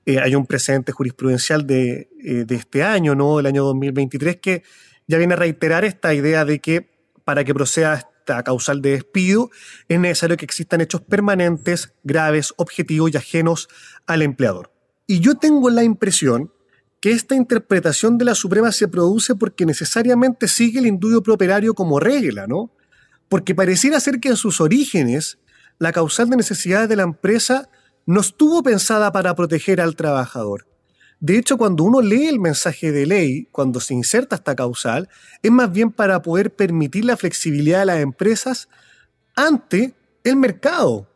Eh, 0.05 0.19
hay 0.19 0.35
un 0.35 0.45
precedente 0.45 0.91
jurisprudencial 0.91 1.67
de, 1.67 2.09
eh, 2.23 2.45
de, 2.45 2.55
este 2.55 2.83
año, 2.83 3.13
¿no? 3.13 3.39
el 3.39 3.45
año 3.45 3.63
2023, 3.65 4.37
que 4.37 4.63
ya 5.07 5.17
viene 5.17 5.33
a 5.33 5.37
reiterar 5.37 5.85
esta 5.85 6.13
idea 6.13 6.43
de 6.45 6.59
que 6.59 6.89
para 7.23 7.43
que 7.43 7.53
proceda 7.53 7.93
esta 7.95 8.43
causal 8.43 8.81
de 8.81 8.91
despido 8.91 9.49
es 9.87 9.99
necesario 9.99 10.37
que 10.37 10.45
existan 10.45 10.81
hechos 10.81 11.01
permanentes, 11.01 11.93
graves, 12.03 12.53
objetivos 12.57 13.11
y 13.13 13.17
ajenos 13.17 13.67
al 14.07 14.21
empleador. 14.21 14.71
Y 15.05 15.19
yo 15.19 15.35
tengo 15.35 15.69
la 15.69 15.83
impresión 15.83 16.51
que 16.99 17.11
esta 17.11 17.35
interpretación 17.35 18.17
de 18.17 18.25
la 18.25 18.35
Suprema 18.35 18.71
se 18.71 18.87
produce 18.87 19.35
porque 19.35 19.65
necesariamente 19.65 20.47
sigue 20.47 20.79
el 20.79 20.85
indulto 20.85 21.23
prooperario 21.23 21.73
como 21.73 21.99
regla, 21.99 22.47
¿no? 22.47 22.71
Porque 23.27 23.55
pareciera 23.55 23.99
ser 23.99 24.19
que 24.19 24.29
en 24.29 24.37
sus 24.37 24.61
orígenes 24.61 25.39
la 25.79 25.91
causal 25.91 26.29
de 26.29 26.37
necesidades 26.37 26.87
de 26.89 26.95
la 26.95 27.03
empresa 27.03 27.69
no 28.05 28.21
estuvo 28.21 28.63
pensada 28.63 29.11
para 29.11 29.35
proteger 29.35 29.81
al 29.81 29.95
trabajador. 29.95 30.67
De 31.19 31.37
hecho, 31.37 31.57
cuando 31.57 31.83
uno 31.83 32.01
lee 32.01 32.27
el 32.27 32.39
mensaje 32.39 32.91
de 32.91 33.05
ley, 33.05 33.47
cuando 33.51 33.79
se 33.79 33.93
inserta 33.93 34.35
esta 34.35 34.55
causal, 34.55 35.07
es 35.43 35.51
más 35.51 35.71
bien 35.71 35.91
para 35.91 36.21
poder 36.21 36.55
permitir 36.55 37.05
la 37.05 37.15
flexibilidad 37.15 37.81
de 37.81 37.85
las 37.85 37.99
empresas 37.99 38.69
ante 39.35 39.93
el 40.23 40.35
mercado. 40.35 41.07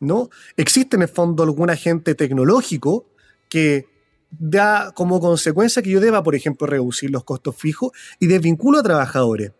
¿no? 0.00 0.30
Existe 0.56 0.96
en 0.96 1.02
el 1.02 1.08
fondo 1.08 1.42
algún 1.42 1.70
agente 1.70 2.14
tecnológico 2.14 3.06
que 3.48 3.86
da 4.30 4.92
como 4.94 5.20
consecuencia 5.20 5.82
que 5.82 5.90
yo 5.90 6.00
deba, 6.00 6.22
por 6.22 6.34
ejemplo, 6.34 6.66
reducir 6.66 7.10
los 7.10 7.24
costos 7.24 7.56
fijos 7.56 7.92
y 8.18 8.26
desvinculo 8.26 8.78
a 8.78 8.82
trabajadores. 8.82 9.52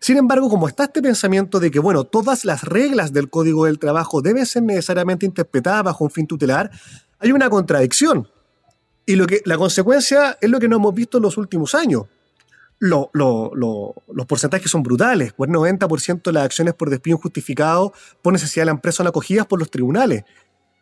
Sin 0.00 0.16
embargo, 0.16 0.48
como 0.48 0.66
está 0.66 0.84
este 0.84 1.02
pensamiento 1.02 1.60
de 1.60 1.70
que, 1.70 1.78
bueno, 1.78 2.04
todas 2.04 2.46
las 2.46 2.64
reglas 2.64 3.12
del 3.12 3.28
Código 3.28 3.66
del 3.66 3.78
Trabajo 3.78 4.22
deben 4.22 4.46
ser 4.46 4.62
necesariamente 4.62 5.26
interpretadas 5.26 5.84
bajo 5.84 6.04
un 6.04 6.10
fin 6.10 6.26
tutelar, 6.26 6.70
hay 7.18 7.32
una 7.32 7.50
contradicción. 7.50 8.26
Y 9.04 9.16
lo 9.16 9.26
que, 9.26 9.42
la 9.44 9.58
consecuencia 9.58 10.38
es 10.40 10.48
lo 10.48 10.58
que 10.58 10.68
no 10.68 10.76
hemos 10.76 10.94
visto 10.94 11.18
en 11.18 11.24
los 11.24 11.36
últimos 11.36 11.74
años. 11.74 12.04
los 12.78 14.26
porcentajes 14.26 14.70
son 14.70 14.82
brutales. 14.82 15.34
El 15.38 15.48
90% 15.48 16.22
de 16.22 16.32
las 16.32 16.44
acciones 16.44 16.72
por 16.72 16.88
despido 16.88 17.18
injustificado 17.18 17.92
por 18.22 18.32
necesidad 18.32 18.62
de 18.62 18.66
la 18.66 18.72
empresa 18.72 18.98
son 18.98 19.06
acogidas 19.06 19.46
por 19.46 19.58
los 19.58 19.70
tribunales. 19.70 20.24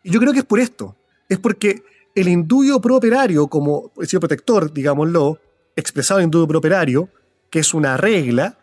Y 0.01 0.11
yo 0.11 0.21
creo 0.21 0.31
que 0.31 0.39
es 0.39 0.45
por 0.45 0.61
esto. 0.61 0.95
Es 1.27 1.39
porque 1.39 1.83
el 2.15 2.29
indulto 2.29 2.79
prooperario 2.79 3.47
como 3.47 3.89
principio 3.89 4.21
protector, 4.21 4.71
digámoslo, 4.71 5.39
expresado 5.75 6.21
en 6.21 6.25
indulto 6.25 6.47
prooperario, 6.47 7.09
que 7.49 7.59
es 7.59 7.73
una 7.73 7.97
regla, 7.97 8.57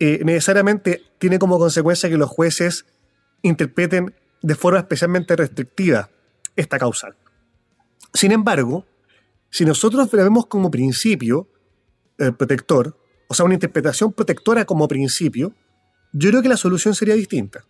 eh, 0.00 0.20
necesariamente 0.24 1.02
tiene 1.18 1.38
como 1.38 1.58
consecuencia 1.58 2.08
que 2.08 2.16
los 2.16 2.30
jueces 2.30 2.86
interpreten 3.42 4.14
de 4.42 4.54
forma 4.54 4.78
especialmente 4.78 5.34
restrictiva 5.36 6.10
esta 6.56 6.78
causal. 6.78 7.16
Sin 8.14 8.32
embargo, 8.32 8.86
Si 9.50 9.64
nosotros 9.64 10.10
vemos 10.10 10.46
como 10.46 10.70
principio 10.70 11.48
el 12.18 12.34
protector, 12.34 12.96
o 13.28 13.34
sea, 13.34 13.44
una 13.44 13.54
interpretación 13.54 14.12
protectora 14.12 14.64
como 14.64 14.88
principio, 14.88 15.54
yo 16.12 16.30
creo 16.30 16.42
que 16.42 16.48
la 16.48 16.56
solución 16.56 16.94
sería 16.94 17.14
distinta. 17.14 17.64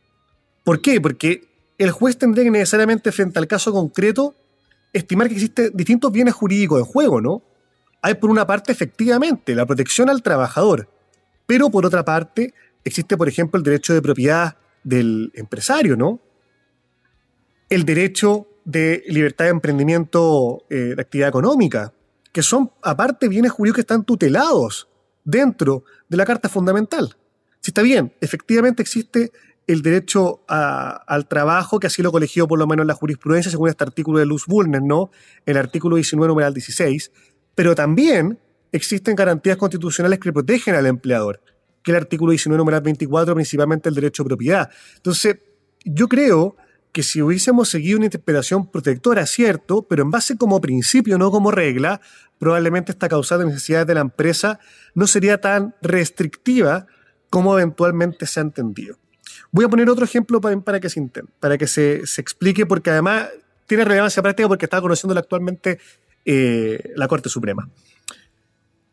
¿Por 0.65 0.81
qué? 0.81 1.01
Porque 1.01 1.49
el 1.79 1.91
juez 1.91 2.19
tendría 2.19 2.45
que 2.45 2.51
necesariamente, 2.51 3.13
frente 3.13 3.39
al 3.39 3.47
caso 3.47 3.73
concreto, 3.73 4.35
estimar 4.93 5.29
que 5.29 5.35
existen 5.35 5.71
distintos 5.75 6.11
bienes 6.11 6.35
jurídicos 6.35 6.81
en 6.81 6.85
juego, 6.85 7.21
¿no? 7.21 7.43
Hay 8.03 8.15
por 8.15 8.31
una 8.31 8.47
parte, 8.47 8.73
efectivamente, 8.73 9.55
la 9.55 9.67
protección 9.67 10.09
al 10.11 10.23
trabajador, 10.23 10.89
pero 11.49 11.71
por 11.71 11.87
otra 11.87 12.05
parte, 12.05 12.53
existe, 12.85 13.17
por 13.17 13.27
ejemplo, 13.27 13.57
el 13.57 13.65
derecho 13.65 13.95
de 13.95 14.03
propiedad 14.03 14.59
del 14.85 15.33
empresario, 15.35 15.97
¿no? 15.97 16.21
El 17.71 17.87
derecho 17.87 18.49
de 18.67 19.03
libertad 19.07 19.47
de 19.47 19.53
emprendimiento 19.53 20.67
eh, 20.69 20.93
de 20.95 21.01
actividad 21.01 21.31
económica, 21.31 21.95
que 22.33 22.43
son 22.43 22.71
aparte 22.83 23.29
bienes 23.29 23.51
jurídicos 23.51 23.77
que 23.77 23.81
están 23.81 24.05
tutelados 24.05 24.91
dentro 25.25 25.85
de 26.07 26.19
la 26.19 26.27
Carta 26.27 26.51
Fundamental. 26.51 27.17
Si 27.61 27.71
está 27.71 27.81
bien, 27.81 28.13
efectivamente 28.21 28.83
existe 28.83 29.33
el 29.67 29.81
derecho 29.81 30.43
al 30.47 31.29
trabajo, 31.29 31.81
que 31.81 31.87
así 31.87 32.03
lo 32.03 32.13
colegió 32.13 32.47
por 32.47 32.59
lo 32.59 32.67
menos 32.67 32.85
la 32.85 32.93
jurisprudencia 32.93 33.51
según 33.51 33.71
este 33.71 33.85
artículo 33.85 34.19
de 34.19 34.27
Luz 34.27 34.45
Bulner, 34.47 34.83
¿no? 34.83 35.11
El 35.47 35.57
artículo 35.57 35.97
19, 35.97 36.29
numeral 36.29 36.53
16. 36.53 37.11
Pero 37.55 37.75
también 37.75 38.39
existen 38.73 39.15
garantías 39.15 39.57
constitucionales 39.57 40.19
que 40.19 40.33
protegen 40.33 40.75
al 40.75 40.87
empleador, 40.87 41.41
que 41.83 41.91
el 41.91 41.97
artículo 41.97 42.31
19, 42.31 42.59
numeral 42.59 42.83
24, 42.83 43.35
principalmente 43.35 43.89
el 43.89 43.95
derecho 43.95 44.23
a 44.23 44.27
propiedad. 44.27 44.71
Entonces, 44.97 45.39
yo 45.85 46.09
creo 46.09 46.57
que 46.93 47.03
si 47.03 47.23
hubiésemos 47.23 47.69
seguido 47.69 47.99
una 47.99 48.07
interpretación 48.07 48.71
protectora, 48.71 49.27
cierto, 49.27 49.83
pero 49.83 50.03
en 50.03 50.11
base 50.11 50.37
como 50.37 50.61
principio, 50.61 51.19
no 51.19 51.31
como 51.31 51.51
regla, 51.51 52.01
probablemente 52.39 52.93
esta 52.93 53.09
causada 53.09 53.45
de 53.45 53.51
necesidades 53.51 53.87
de 53.87 53.95
la 53.95 54.01
empresa 54.01 54.59
no 54.95 55.07
sería 55.07 55.41
tan 55.41 55.75
restrictiva 55.83 56.87
como 57.31 57.59
eventualmente 57.59 58.27
se 58.27 58.41
ha 58.41 58.43
entendido. 58.43 58.97
Voy 59.51 59.65
a 59.65 59.69
poner 59.69 59.89
otro 59.89 60.05
ejemplo 60.05 60.41
para, 60.41 60.81
que, 60.81 60.89
se, 60.89 61.11
para 61.41 61.59
que 61.59 61.67
se, 61.67 62.03
explique, 62.17 62.67
porque 62.67 62.91
además 62.91 63.29
tiene 63.67 63.85
relevancia 63.85 64.23
práctica 64.23 64.49
porque 64.49 64.67
está 64.67 64.81
conociéndolo 64.81 65.21
actualmente 65.21 65.79
eh, 66.25 66.93
la 66.97 67.07
Corte 67.09 67.29
Suprema. 67.29 67.69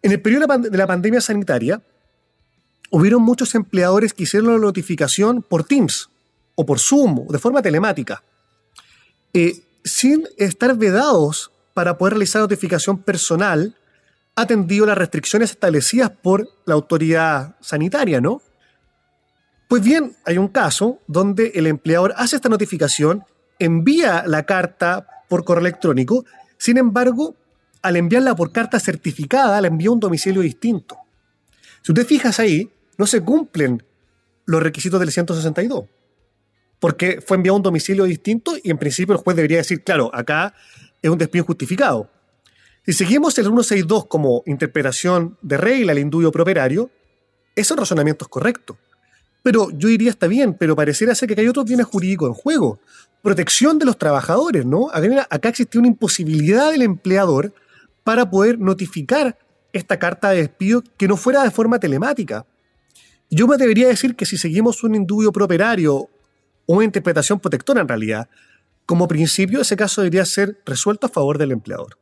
En 0.05 0.11
el 0.11 0.21
periodo 0.21 0.45
de 0.59 0.77
la 0.77 0.85
pandemia 0.85 1.19
sanitaria, 1.19 1.81
hubieron 2.91 3.23
muchos 3.23 3.55
empleadores 3.55 4.13
que 4.13 4.21
hicieron 4.21 4.53
la 4.53 4.59
notificación 4.59 5.41
por 5.41 5.63
Teams 5.63 6.11
o 6.53 6.63
por 6.63 6.77
Zoom, 6.77 7.25
o 7.27 7.33
de 7.33 7.39
forma 7.39 7.63
telemática, 7.63 8.21
eh, 9.33 9.63
sin 9.83 10.27
estar 10.37 10.77
vedados 10.77 11.51
para 11.73 11.97
poder 11.97 12.13
realizar 12.13 12.39
notificación 12.39 12.99
personal, 13.01 13.75
atendido 14.35 14.85
las 14.85 14.95
restricciones 14.95 15.49
establecidas 15.49 16.11
por 16.11 16.49
la 16.65 16.75
autoridad 16.75 17.55
sanitaria, 17.59 18.21
¿no? 18.21 18.43
Pues 19.67 19.81
bien, 19.81 20.15
hay 20.23 20.37
un 20.37 20.49
caso 20.49 20.99
donde 21.07 21.53
el 21.55 21.65
empleador 21.65 22.13
hace 22.15 22.35
esta 22.35 22.49
notificación, 22.49 23.23
envía 23.57 24.23
la 24.27 24.43
carta 24.43 25.07
por 25.27 25.45
correo 25.45 25.61
electrónico, 25.61 26.25
sin 26.59 26.77
embargo, 26.77 27.35
al 27.85 27.97
enviarla 27.97 28.35
por 28.35 28.51
carta 28.51 28.79
certificada, 28.79 29.61
le 29.61 29.67
envía 29.67 29.91
un 29.91 29.99
domicilio 29.99 30.41
distinto. 30.41 30.97
Si 31.83 31.91
usted 31.91 32.05
fijas 32.07 32.39
ahí, 32.39 32.71
no 32.97 33.05
se 33.05 33.21
cumplen 33.21 33.83
los 34.45 34.63
requisitos 34.63 34.99
del 34.99 35.11
162, 35.11 35.85
porque 36.79 37.21
fue 37.25 37.37
enviado 37.37 37.53
a 37.53 37.57
un 37.57 37.63
domicilio 37.63 38.05
distinto 38.05 38.55
y 38.61 38.71
en 38.71 38.79
principio 38.79 39.13
el 39.13 39.21
juez 39.21 39.35
debería 39.35 39.57
decir, 39.57 39.83
claro, 39.83 40.09
acá 40.13 40.55
es 40.99 41.11
un 41.11 41.19
despido 41.19 41.45
justificado. 41.45 42.09
Si 42.87 42.93
seguimos 42.93 43.37
el 43.37 43.45
162 43.45 44.07
como 44.07 44.41
interpretación 44.47 45.37
de 45.43 45.57
regla 45.57 45.91
al 45.91 45.99
indulto 45.99 46.31
properario, 46.31 46.89
ese 47.55 47.75
razonamiento 47.75 48.25
es 48.25 48.29
correcto. 48.29 48.79
Pero 49.43 49.69
yo 49.69 49.89
diría, 49.89 50.09
está 50.09 50.25
bien, 50.25 50.55
pero 50.55 50.75
pareciera 50.75 51.13
ser 51.13 51.29
que 51.29 51.39
hay 51.39 51.47
otros 51.47 51.65
bienes 51.65 51.85
jurídicos 51.85 52.29
en 52.29 52.33
juego. 52.33 52.79
Protección 53.21 53.77
de 53.77 53.85
los 53.85 53.99
trabajadores, 53.99 54.65
¿no? 54.65 54.89
Acá 55.29 55.49
existía 55.49 55.79
una 55.79 55.87
imposibilidad 55.87 56.71
del 56.71 56.81
empleador 56.81 57.53
para 58.05 58.29
poder 58.29 58.59
notificar 58.59 59.37
esta 59.73 59.97
carta 59.99 60.29
de 60.29 60.37
despido 60.37 60.83
que 60.95 61.07
no 61.07 61.17
fuera 61.17 61.43
de 61.43 61.49
forma 61.49 61.79
telemática. 61.79 62.45
Yo 63.31 63.47
me 63.47 63.57
debería 63.57 63.87
decir 63.87 64.15
que 64.15 64.27
si 64.27 64.37
seguimos 64.37 64.83
un 64.83 64.93
indubio 64.93 65.31
properario 65.31 65.95
o 65.95 66.09
una 66.67 66.85
interpretación 66.85 67.39
protectora 67.39 67.81
en 67.81 67.87
realidad, 67.87 68.29
como 68.85 69.07
principio 69.07 69.61
ese 69.61 69.75
caso 69.75 70.01
debería 70.01 70.23
ser 70.23 70.61
resuelto 70.65 71.07
a 71.07 71.09
favor 71.09 71.39
del 71.39 71.51
empleador. 71.51 71.97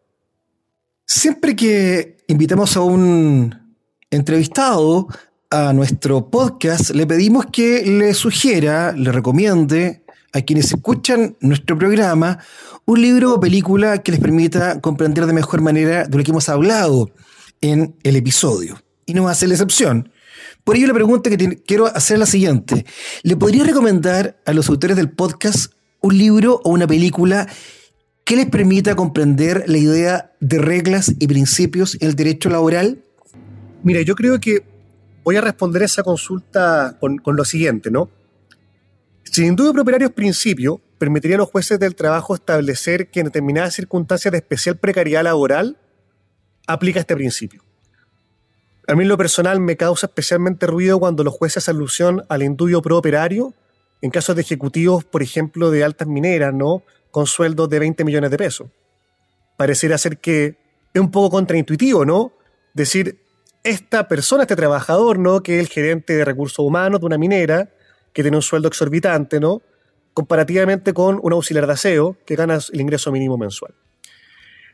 Siempre 1.08 1.56
que 1.56 2.18
invitamos 2.28 2.76
a 2.76 2.82
un 2.82 3.78
entrevistado 4.12 5.08
a 5.50 5.72
nuestro 5.72 6.30
podcast, 6.30 6.90
le 6.90 7.08
pedimos 7.08 7.46
que 7.46 7.86
le 7.86 8.14
sugiera, 8.14 8.92
le 8.92 9.14
recomiende 9.14 10.03
a 10.34 10.42
quienes 10.42 10.72
escuchan 10.74 11.38
nuestro 11.40 11.78
programa 11.78 12.40
un 12.86 13.02
libro 13.02 13.36
o 13.36 13.40
película 13.40 14.00
que 14.00 14.12
les 14.12 14.20
permita 14.20 14.82
comprender 14.82 15.26
de 15.26 15.34
mejor 15.34 15.62
manera 15.62 16.06
de 16.06 16.18
lo 16.18 16.24
que 16.24 16.32
hemos 16.32 16.50
hablado 16.50 17.12
en 17.62 17.96
el 18.04 18.16
episodio. 18.16 18.82
Y 19.06 19.14
no 19.14 19.24
va 19.24 19.32
a 19.32 19.36
ser 19.36 19.50
la 19.50 19.56
excepción. 19.56 20.12
Por 20.64 20.76
ello 20.76 20.88
la 20.88 20.94
pregunta 20.94 21.30
que 21.30 21.62
quiero 21.66 21.88
hacer 21.88 22.16
es 22.16 22.20
la 22.20 22.26
siguiente. 22.26 22.86
¿Le 23.22 23.36
podría 23.36 23.64
recomendar 23.64 24.38
a 24.46 24.54
los 24.54 24.70
autores 24.70 24.98
del 24.98 25.12
podcast 25.12 25.72
un 26.02 26.18
libro 26.18 26.62
o 26.64 26.72
una 26.72 26.88
película 26.88 27.48
que 28.26 28.36
les 28.36 28.50
permita 28.50 28.96
comprender 28.96 29.66
la 29.68 29.78
idea 29.78 30.32
de 30.40 30.58
reglas 30.58 31.14
y 31.20 31.28
principios 31.28 31.96
en 32.00 32.10
el 32.10 32.16
derecho 32.16 32.50
laboral? 32.50 33.00
Mira, 33.84 34.02
yo 34.02 34.16
creo 34.16 34.40
que 34.40 34.64
voy 35.24 35.36
a 35.36 35.42
responder 35.42 35.84
esa 35.84 36.04
consulta 36.04 36.98
con, 37.00 37.22
lo 37.26 37.46
siguiente, 37.46 37.92
¿no? 37.92 38.10
Si 39.34 39.42
el 39.42 39.48
indubio 39.48 39.74
properario 39.74 40.10
es 40.10 40.14
principio, 40.14 40.80
permitiría 41.00 41.38
a 41.38 41.40
los 41.40 41.50
jueces 41.50 41.80
del 41.80 41.96
trabajo 41.96 42.36
establecer 42.36 43.10
que 43.10 43.22
en 43.22 43.26
determinadas 43.26 43.74
circunstancias 43.74 44.32
de 44.32 44.38
especial 44.38 44.78
precariedad 44.78 45.24
laboral 45.24 45.80
aplica 46.68 47.00
este 47.00 47.16
principio. 47.16 47.64
A 48.88 48.94
mí 48.94 49.06
lo 49.06 49.18
personal 49.18 49.60
me 49.60 49.76
causa 49.76 50.06
especialmente 50.06 50.68
ruido 50.68 51.00
cuando 51.00 51.24
los 51.24 51.34
jueces 51.34 51.64
hacen 51.64 51.78
alusión 51.78 52.24
al 52.30 52.44
indubio 52.44 52.84
prooperario 52.84 53.56
en 54.04 54.12
casos 54.12 54.36
de 54.36 54.44
ejecutivos, 54.44 55.04
por 55.04 55.24
ejemplo, 55.24 55.72
de 55.72 55.84
altas 55.84 56.08
mineras, 56.08 56.54
¿no? 56.54 56.84
Con 57.10 57.26
sueldos 57.26 57.68
de 57.70 57.80
20 57.80 58.04
millones 58.04 58.30
de 58.30 58.38
pesos. 58.38 58.68
Pareciera 59.58 59.98
ser 59.98 60.20
que 60.20 60.58
es 60.94 61.02
un 61.02 61.10
poco 61.10 61.32
contraintuitivo, 61.32 62.06
¿no? 62.06 62.34
Decir, 62.76 63.18
esta 63.64 64.08
persona, 64.08 64.44
este 64.44 64.56
trabajador, 64.56 65.18
¿no? 65.18 65.42
Que 65.42 65.56
es 65.56 65.62
el 65.62 65.70
gerente 65.70 66.16
de 66.16 66.24
recursos 66.24 66.64
humanos 66.64 67.00
de 67.00 67.08
una 67.08 67.18
minera, 67.18 67.72
que 68.14 68.22
tiene 68.22 68.38
un 68.38 68.44
sueldo 68.44 68.68
exorbitante, 68.68 69.40
¿no? 69.40 69.62
Comparativamente 70.14 70.94
con 70.94 71.20
un 71.22 71.34
auxiliar 71.34 71.68
de 71.68 71.74
aseo 71.74 72.18
que 72.26 72.36
gana 72.36 72.60
el 72.72 72.82
ingreso 72.82 73.12
mínimo 73.12 73.38
mensual. 73.38 73.74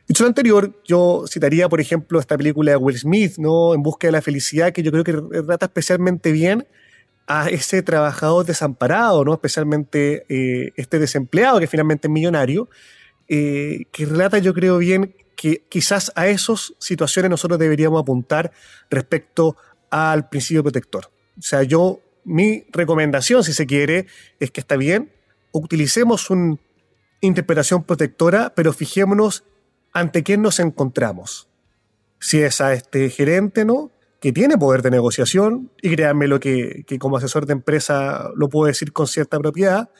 Dicho 0.06 0.24
lo 0.24 0.28
anterior, 0.28 0.80
yo 0.84 1.24
citaría, 1.28 1.68
por 1.68 1.80
ejemplo, 1.80 2.18
esta 2.18 2.36
película 2.36 2.72
de 2.72 2.76
Will 2.76 2.98
Smith, 2.98 3.38
¿no? 3.38 3.74
En 3.74 3.82
busca 3.82 4.08
de 4.08 4.12
la 4.12 4.20
felicidad, 4.20 4.72
que 4.72 4.82
yo 4.82 4.90
creo 4.90 5.04
que 5.04 5.42
trata 5.42 5.66
especialmente 5.66 6.32
bien 6.32 6.66
a 7.26 7.48
ese 7.48 7.82
trabajador 7.82 8.44
desamparado, 8.44 9.24
¿no? 9.24 9.34
Especialmente 9.34 10.26
eh, 10.28 10.72
este 10.76 10.98
desempleado 10.98 11.60
que 11.60 11.68
finalmente 11.68 12.08
es 12.08 12.12
millonario, 12.12 12.68
eh, 13.28 13.84
que 13.92 14.04
relata, 14.04 14.38
yo 14.38 14.52
creo 14.52 14.78
bien, 14.78 15.14
que 15.36 15.64
quizás 15.68 16.10
a 16.16 16.26
esas 16.26 16.74
situaciones 16.78 17.30
nosotros 17.30 17.60
deberíamos 17.60 18.02
apuntar 18.02 18.50
respecto 18.90 19.56
al 19.90 20.28
principio 20.28 20.64
protector. 20.64 21.06
O 21.38 21.42
sea, 21.42 21.62
yo, 21.62 22.00
mi 22.30 22.64
recomendación, 22.72 23.44
si 23.44 23.52
se 23.52 23.66
quiere, 23.66 24.06
es 24.38 24.50
que 24.50 24.60
está 24.60 24.76
bien, 24.76 25.10
utilicemos 25.52 26.30
una 26.30 26.56
interpretación 27.20 27.84
protectora, 27.84 28.52
pero 28.54 28.72
fijémonos 28.72 29.44
ante 29.92 30.22
quién 30.22 30.42
nos 30.42 30.60
encontramos. 30.60 31.48
Si 32.18 32.40
es 32.40 32.60
a 32.60 32.72
este 32.72 33.10
gerente, 33.10 33.64
¿no? 33.64 33.90
Que 34.20 34.32
tiene 34.32 34.58
poder 34.58 34.82
de 34.82 34.90
negociación, 34.90 35.70
y 35.82 35.94
créanme 35.94 36.28
lo 36.28 36.38
que, 36.40 36.84
que 36.86 36.98
como 36.98 37.16
asesor 37.16 37.46
de 37.46 37.54
empresa 37.54 38.30
lo 38.36 38.48
puedo 38.48 38.66
decir 38.66 38.92
con 38.92 39.06
cierta 39.06 39.38
propiedad, 39.38 39.90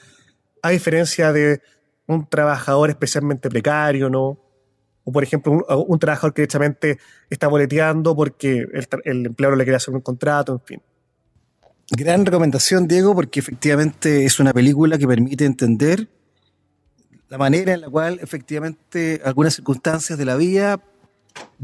a 0.62 0.70
diferencia 0.70 1.32
de 1.32 1.60
un 2.06 2.28
trabajador 2.28 2.90
especialmente 2.90 3.48
precario, 3.48 4.08
¿no? 4.08 4.38
o 5.04 5.12
por 5.12 5.22
ejemplo 5.22 5.64
un, 5.88 5.98
trabajador 5.98 6.34
que 6.34 6.42
directamente 6.42 6.98
está 7.28 7.48
boleteando 7.48 8.14
porque 8.14 8.66
el, 9.04 9.26
empleador 9.26 9.56
le 9.56 9.64
quiere 9.64 9.76
hacer 9.76 9.94
un 9.94 10.00
contrato, 10.00 10.52
en 10.52 10.60
fin. 10.60 10.82
Gran 11.90 12.24
recomendación, 12.24 12.87
Diego, 12.87 13.14
porque 13.16 13.40
efectivamente 13.40 14.24
es 14.24 14.38
una 14.38 14.53
película 14.53 14.96
que 14.96 15.09
permite 15.09 15.44
entender 15.44 16.09
la 17.29 17.37
manera 17.37 17.74
en 17.74 17.81
la 17.81 17.90
cual 17.90 18.20
efectivamente 18.22 19.20
algunas 19.24 19.55
circunstancias 19.55 20.16
de 20.16 20.24
la 20.24 20.37
vida 20.37 20.81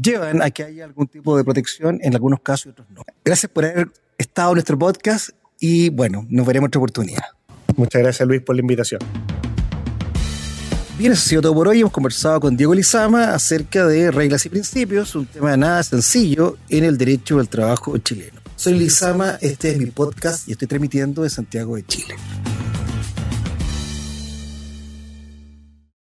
llevan 0.01 0.41
a 0.41 0.49
que 0.49 0.63
haya 0.63 0.83
algún 0.83 1.07
tipo 1.07 1.37
de 1.37 1.45
protección, 1.45 1.99
en 2.01 2.13
algunos 2.13 2.41
casos 2.41 2.67
y 2.67 2.69
otros 2.69 2.89
no. 2.89 3.03
Gracias 3.23 3.49
por 3.49 3.65
haber 3.65 3.89
estado 4.17 4.51
en 4.51 4.55
nuestro 4.55 4.77
podcast 4.77 5.29
y 5.59 5.89
bueno, 5.89 6.25
nos 6.29 6.45
veremos 6.45 6.67
otra 6.67 6.79
oportunidad. 6.79 7.23
Muchas 7.77 8.01
gracias 8.01 8.27
Luis 8.27 8.41
por 8.41 8.55
la 8.55 8.61
invitación. 8.61 8.99
Bien, 10.97 11.13
eso 11.13 11.21
ha 11.21 11.29
sido 11.29 11.41
todo 11.41 11.53
por 11.53 11.67
hoy. 11.67 11.79
Hemos 11.81 11.93
conversado 11.93 12.39
con 12.41 12.57
Diego 12.57 12.73
Lizama 12.73 13.33
acerca 13.33 13.85
de 13.85 14.11
reglas 14.11 14.45
y 14.45 14.49
principios, 14.49 15.15
un 15.15 15.25
tema 15.25 15.55
nada 15.55 15.83
sencillo 15.83 16.57
en 16.69 16.83
el 16.83 16.97
derecho 16.97 17.37
del 17.37 17.47
trabajo 17.47 17.97
chileno. 17.99 18.46
Soy 18.57 18.73
Lizama, 18.73 19.37
este 19.39 19.69
es 19.69 19.77
mi 19.77 19.85
podcast 19.85 20.49
y 20.49 20.53
estoy 20.53 20.67
transmitiendo 20.67 21.21
de 21.21 21.29
Santiago 21.29 21.75
de 21.75 21.85
Chile. 21.85 22.15